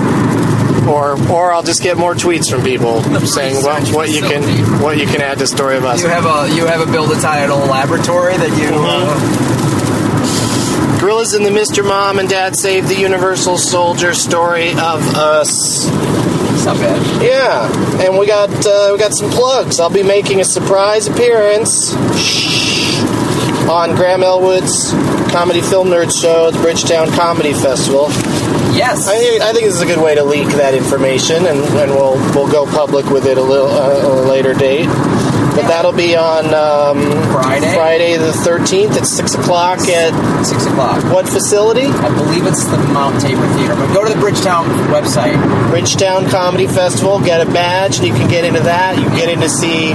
or 0.86 1.16
or 1.30 1.52
I'll 1.52 1.64
just 1.64 1.82
get 1.82 1.96
more 1.98 2.14
tweets 2.14 2.48
from 2.48 2.62
people 2.62 3.02
saying 3.26 3.56
what, 3.64 3.80
research 3.80 3.94
what 3.96 4.10
you 4.10 4.22
can 4.22 4.42
what 4.80 4.98
you 4.98 5.06
can 5.06 5.20
add 5.20 5.38
to 5.40 5.46
story 5.48 5.76
of 5.76 5.84
us. 5.84 6.00
You 6.02 6.08
have 6.08 6.24
a 6.26 6.54
you 6.54 6.66
have 6.66 6.86
a 6.86 6.90
build 6.90 7.10
a 7.10 7.20
title 7.20 7.58
laboratory 7.58 8.36
that 8.36 8.56
you. 8.56 8.68
Uh-huh. 8.68 9.55
Gorillas 11.06 11.34
in 11.34 11.44
the 11.44 11.50
Mr. 11.50 11.86
Mom 11.86 12.18
and 12.18 12.28
Dad 12.28 12.56
Save 12.56 12.88
the 12.88 12.96
Universal 12.96 13.58
Soldier 13.58 14.12
story 14.12 14.70
of 14.72 15.14
us. 15.14 15.86
It's 15.86 16.64
not 16.64 16.78
bad. 16.78 17.22
Yeah, 17.22 18.04
and 18.04 18.18
we 18.18 18.26
got 18.26 18.50
uh, 18.66 18.88
we 18.90 18.98
got 18.98 19.14
some 19.14 19.30
plugs. 19.30 19.78
I'll 19.78 19.88
be 19.88 20.02
making 20.02 20.40
a 20.40 20.44
surprise 20.44 21.06
appearance 21.06 21.94
on 23.70 23.94
Graham 23.94 24.24
Elwood's 24.24 24.90
Comedy 25.30 25.60
Film 25.60 25.90
Nerd 25.90 26.10
Show 26.10 26.48
at 26.48 26.54
the 26.54 26.58
Bridgetown 26.60 27.12
Comedy 27.12 27.52
Festival. 27.52 28.08
Yes. 28.74 29.06
I 29.06 29.16
think, 29.16 29.42
I 29.42 29.52
think 29.52 29.66
this 29.66 29.76
is 29.76 29.82
a 29.82 29.86
good 29.86 30.02
way 30.02 30.16
to 30.16 30.24
leak 30.24 30.48
that 30.56 30.74
information, 30.74 31.46
and, 31.46 31.60
and 31.78 31.92
we'll 31.92 32.16
we'll 32.34 32.50
go 32.50 32.66
public 32.66 33.06
with 33.10 33.26
it 33.26 33.38
a 33.38 33.42
little 33.42 33.68
uh, 33.68 34.24
a 34.24 34.28
later 34.28 34.54
date. 34.54 34.88
But 35.56 35.68
that'll 35.68 35.92
be 35.92 36.14
on 36.16 36.52
um, 36.52 37.00
Friday? 37.32 37.74
Friday 37.74 38.16
the 38.18 38.32
thirteenth 38.32 38.92
at 38.96 39.06
six 39.06 39.34
o'clock 39.34 39.78
at 39.88 40.12
Six 40.44 40.66
o'clock. 40.66 41.02
what 41.12 41.26
facility? 41.28 41.86
I 41.86 42.14
believe 42.14 42.44
it's 42.46 42.64
the 42.66 42.76
Mount 42.92 43.20
Tabor 43.22 43.46
Theater. 43.56 43.74
But 43.74 43.92
go 43.94 44.06
to 44.06 44.12
the 44.12 44.20
Bridgetown 44.20 44.66
website. 44.92 45.34
Bridgetown 45.70 46.28
Comedy 46.28 46.66
Festival. 46.66 47.18
Get 47.20 47.40
a 47.40 47.50
badge, 47.50 47.98
and 47.98 48.06
you 48.06 48.12
can 48.12 48.28
get 48.28 48.44
into 48.44 48.60
that. 48.60 48.96
You 48.98 49.04
can 49.04 49.16
get 49.16 49.28
in 49.30 49.40
to 49.40 49.48
see 49.48 49.94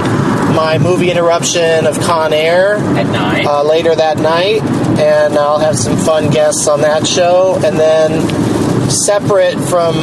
my 0.52 0.78
movie 0.78 1.10
interruption 1.10 1.86
of 1.86 1.98
Con 2.00 2.32
Air 2.32 2.76
At 2.76 3.06
nine. 3.06 3.46
uh, 3.46 3.62
later 3.62 3.94
that 3.94 4.18
night, 4.18 4.60
and 4.98 5.38
I'll 5.38 5.60
have 5.60 5.78
some 5.78 5.96
fun 5.96 6.28
guests 6.30 6.66
on 6.68 6.80
that 6.82 7.06
show. 7.06 7.54
And 7.64 7.78
then, 7.78 8.90
separate 8.90 9.54
from 9.58 9.94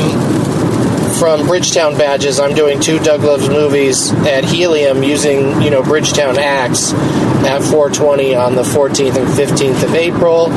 from 1.20 1.46
Bridgetown 1.46 1.98
badges. 1.98 2.40
I'm 2.40 2.56
doing 2.56 2.80
two 2.80 2.98
Doug 3.00 3.24
Loves 3.24 3.50
movies 3.50 4.12
at 4.26 4.46
Helium 4.46 5.04
using, 5.04 5.62
you 5.62 5.70
know, 5.70 5.84
Bridgetown 5.84 6.38
acts 6.40 6.94
at 7.44 7.62
420 7.62 8.36
on 8.36 8.56
the 8.56 8.64
14th 8.64 9.18
and 9.18 9.28
15th 9.28 9.84
of 9.84 9.96
April. 9.96 10.48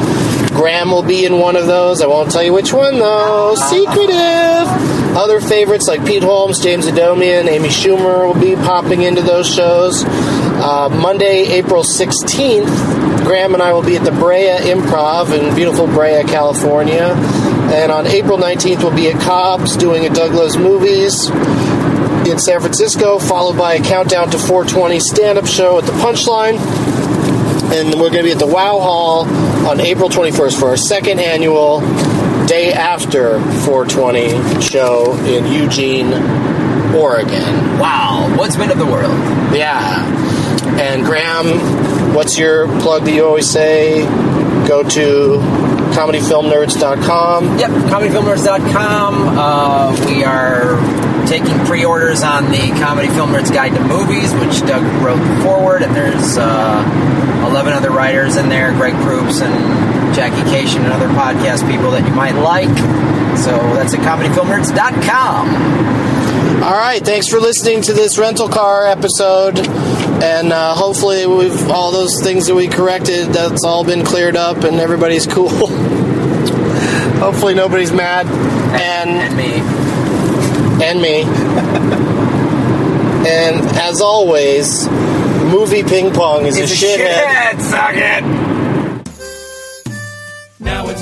Graham 0.57 0.93
will 0.93 1.03
be 1.03 1.27
in 1.27 1.41
one 1.41 1.57
of 1.57 1.67
those. 1.67 2.01
I 2.01 2.07
won't 2.07 2.31
tell 2.31 2.45
you 2.45 2.53
which 2.53 2.73
one 2.73 3.01
though. 3.01 3.57
Secretive. 3.57 4.69
Other 5.17 5.41
favorites 5.41 5.89
like 5.89 6.07
Pete 6.07 6.23
Holmes, 6.23 6.61
James 6.61 6.87
Adomian, 6.87 7.49
Amy 7.49 7.69
Schumer 7.69 8.33
will 8.33 8.41
be 8.41 8.55
popping 8.55 9.03
into 9.03 9.21
those 9.21 9.53
shows. 9.53 10.05
Uh, 10.07 10.89
Monday, 10.91 11.45
April 11.55 11.83
16th, 11.83 13.25
Graham 13.25 13.55
and 13.55 13.63
I 13.63 13.73
will 13.73 13.83
be 13.83 13.97
at 13.97 14.05
the 14.05 14.13
Brea 14.13 14.59
Improv 14.61 15.37
in 15.37 15.55
beautiful 15.57 15.87
Brea, 15.89 16.23
California. 16.23 17.15
And 17.73 17.91
on 17.91 18.07
April 18.07 18.37
19th, 18.37 18.83
we'll 18.83 18.95
be 18.95 19.09
at 19.09 19.19
Cobb's 19.23 19.79
doing 19.79 20.05
a 20.05 20.11
Doug 20.11 20.33
Loves 20.35 20.59
Movies 20.59 21.31
in 22.29 22.39
San 22.39 22.61
Francisco, 22.61 23.19
followed 23.19 23.57
by 23.57 23.75
a 23.75 23.83
countdown 23.83 24.31
to 24.31 24.39
420 24.39 25.01
stand 25.01 25.39
up 25.39 25.47
show 25.47 25.79
at 25.79 25.87
the 25.87 25.93
Punchline. 25.93 26.59
And 27.73 27.95
we're 27.95 28.11
going 28.11 28.19
to 28.19 28.25
be 28.25 28.33
at 28.33 28.39
the 28.39 28.47
Wow 28.47 28.79
Hall 28.79 29.25
on 29.67 29.81
April 29.81 30.11
21st 30.11 30.61
for 30.61 30.69
our 30.69 30.77
second 30.77 31.19
annual 31.19 31.81
day 32.47 32.75
after 32.75 33.41
420 33.65 34.61
show 34.61 35.17
in 35.25 35.51
Eugene, 35.51 36.13
Oregon. 36.95 37.79
Wow, 37.79 38.35
what's 38.37 38.55
been 38.55 38.71
of 38.71 38.79
the 38.79 38.85
world? 38.85 39.19
Yeah. 39.55 40.05
And 40.79 41.07
Graham, 41.07 42.15
what's 42.15 42.39
your 42.39 42.67
plug 42.81 43.05
that 43.05 43.15
you 43.15 43.25
always 43.25 43.49
say? 43.49 44.05
Go 44.69 44.87
to 44.91 45.82
comedyfilmnerds.com. 45.93 47.59
Yep, 47.59 47.71
comedyfilmnerds.com. 47.71 49.39
Uh, 49.39 50.07
we 50.07 50.25
are 50.25 50.77
taking 51.27 51.59
pre-orders 51.67 52.23
on 52.23 52.51
the 52.51 52.71
Comedy 52.81 53.09
Film 53.09 53.31
Nerds 53.31 53.53
Guide 53.53 53.75
to 53.75 53.81
Movies, 53.85 54.33
which 54.35 54.61
Doug 54.67 54.83
wrote 55.03 55.19
the 55.19 55.43
forward, 55.43 55.83
and 55.83 55.95
there's 55.95 56.37
uh, 56.37 57.47
11 57.49 57.73
other 57.73 57.91
writers 57.91 58.37
in 58.37 58.49
there, 58.49 58.73
Greg 58.73 58.95
Proops 59.03 59.41
and 59.41 60.15
Jackie 60.15 60.43
Kashian 60.51 60.85
and 60.85 60.93
other 60.93 61.09
podcast 61.09 61.69
people 61.71 61.91
that 61.93 62.07
you 62.07 62.15
might 62.15 62.35
like. 62.35 62.77
So 63.39 63.51
that's 63.75 63.95
at 63.95 64.01
comedyfilmnerds.com. 64.01 66.63
All 66.63 66.71
right, 66.71 67.03
thanks 67.05 67.29
for 67.29 67.41
listening 67.41 67.83
to 67.83 67.93
this 67.93 68.19
rental 68.19 68.49
car 68.49 68.87
episode, 68.87 69.57
and 70.23 70.53
uh, 70.53 70.75
hopefully, 70.75 71.27
we've 71.27 71.69
all 71.71 71.91
those 71.93 72.21
things 72.23 72.47
that 72.47 72.55
we 72.55 72.69
corrected. 72.69 73.29
That's 73.29 73.65
all 73.65 73.85
been 73.85 74.05
cleared 74.05 74.37
up, 74.37 74.59
and 74.59 74.77
everybody's 74.81 75.27
cool. 75.35 75.49
hopefully, 77.19 77.55
nobody's 77.55 77.93
mad, 77.93 78.27
and 78.27 79.11
And 79.11 79.37
me. 79.37 79.61
and 80.85 81.01
me. 81.03 81.23
and 83.29 83.61
as 83.79 84.01
always, 84.01 84.87
movie 84.89 85.83
ping 85.83 86.13
pong 86.13 86.47
is 86.47 86.57
It's 86.57 86.71
a 86.71 86.75
a 86.75 86.89
shithead. 86.89 87.15
shithead, 87.15 87.61
suck 87.61 87.95
it! 87.95 88.42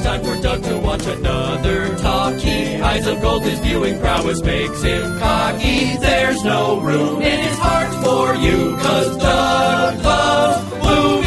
It's 0.00 0.08
time 0.08 0.24
for 0.24 0.40
Doug 0.40 0.62
to 0.62 0.78
watch 0.78 1.04
another 1.04 1.94
talkie. 1.98 2.80
Eyes 2.80 3.06
of 3.06 3.20
gold, 3.20 3.42
his 3.42 3.58
viewing 3.58 4.00
prowess 4.00 4.42
makes 4.42 4.80
him 4.80 5.18
cocky. 5.18 5.98
There's 5.98 6.42
no 6.42 6.80
room 6.80 7.20
in 7.20 7.38
his 7.38 7.58
heart 7.58 7.92
for 8.02 8.34
you, 8.34 8.78
cause 8.78 9.18
Doug 9.18 10.02
loves 10.02 10.70
blue. 10.80 11.19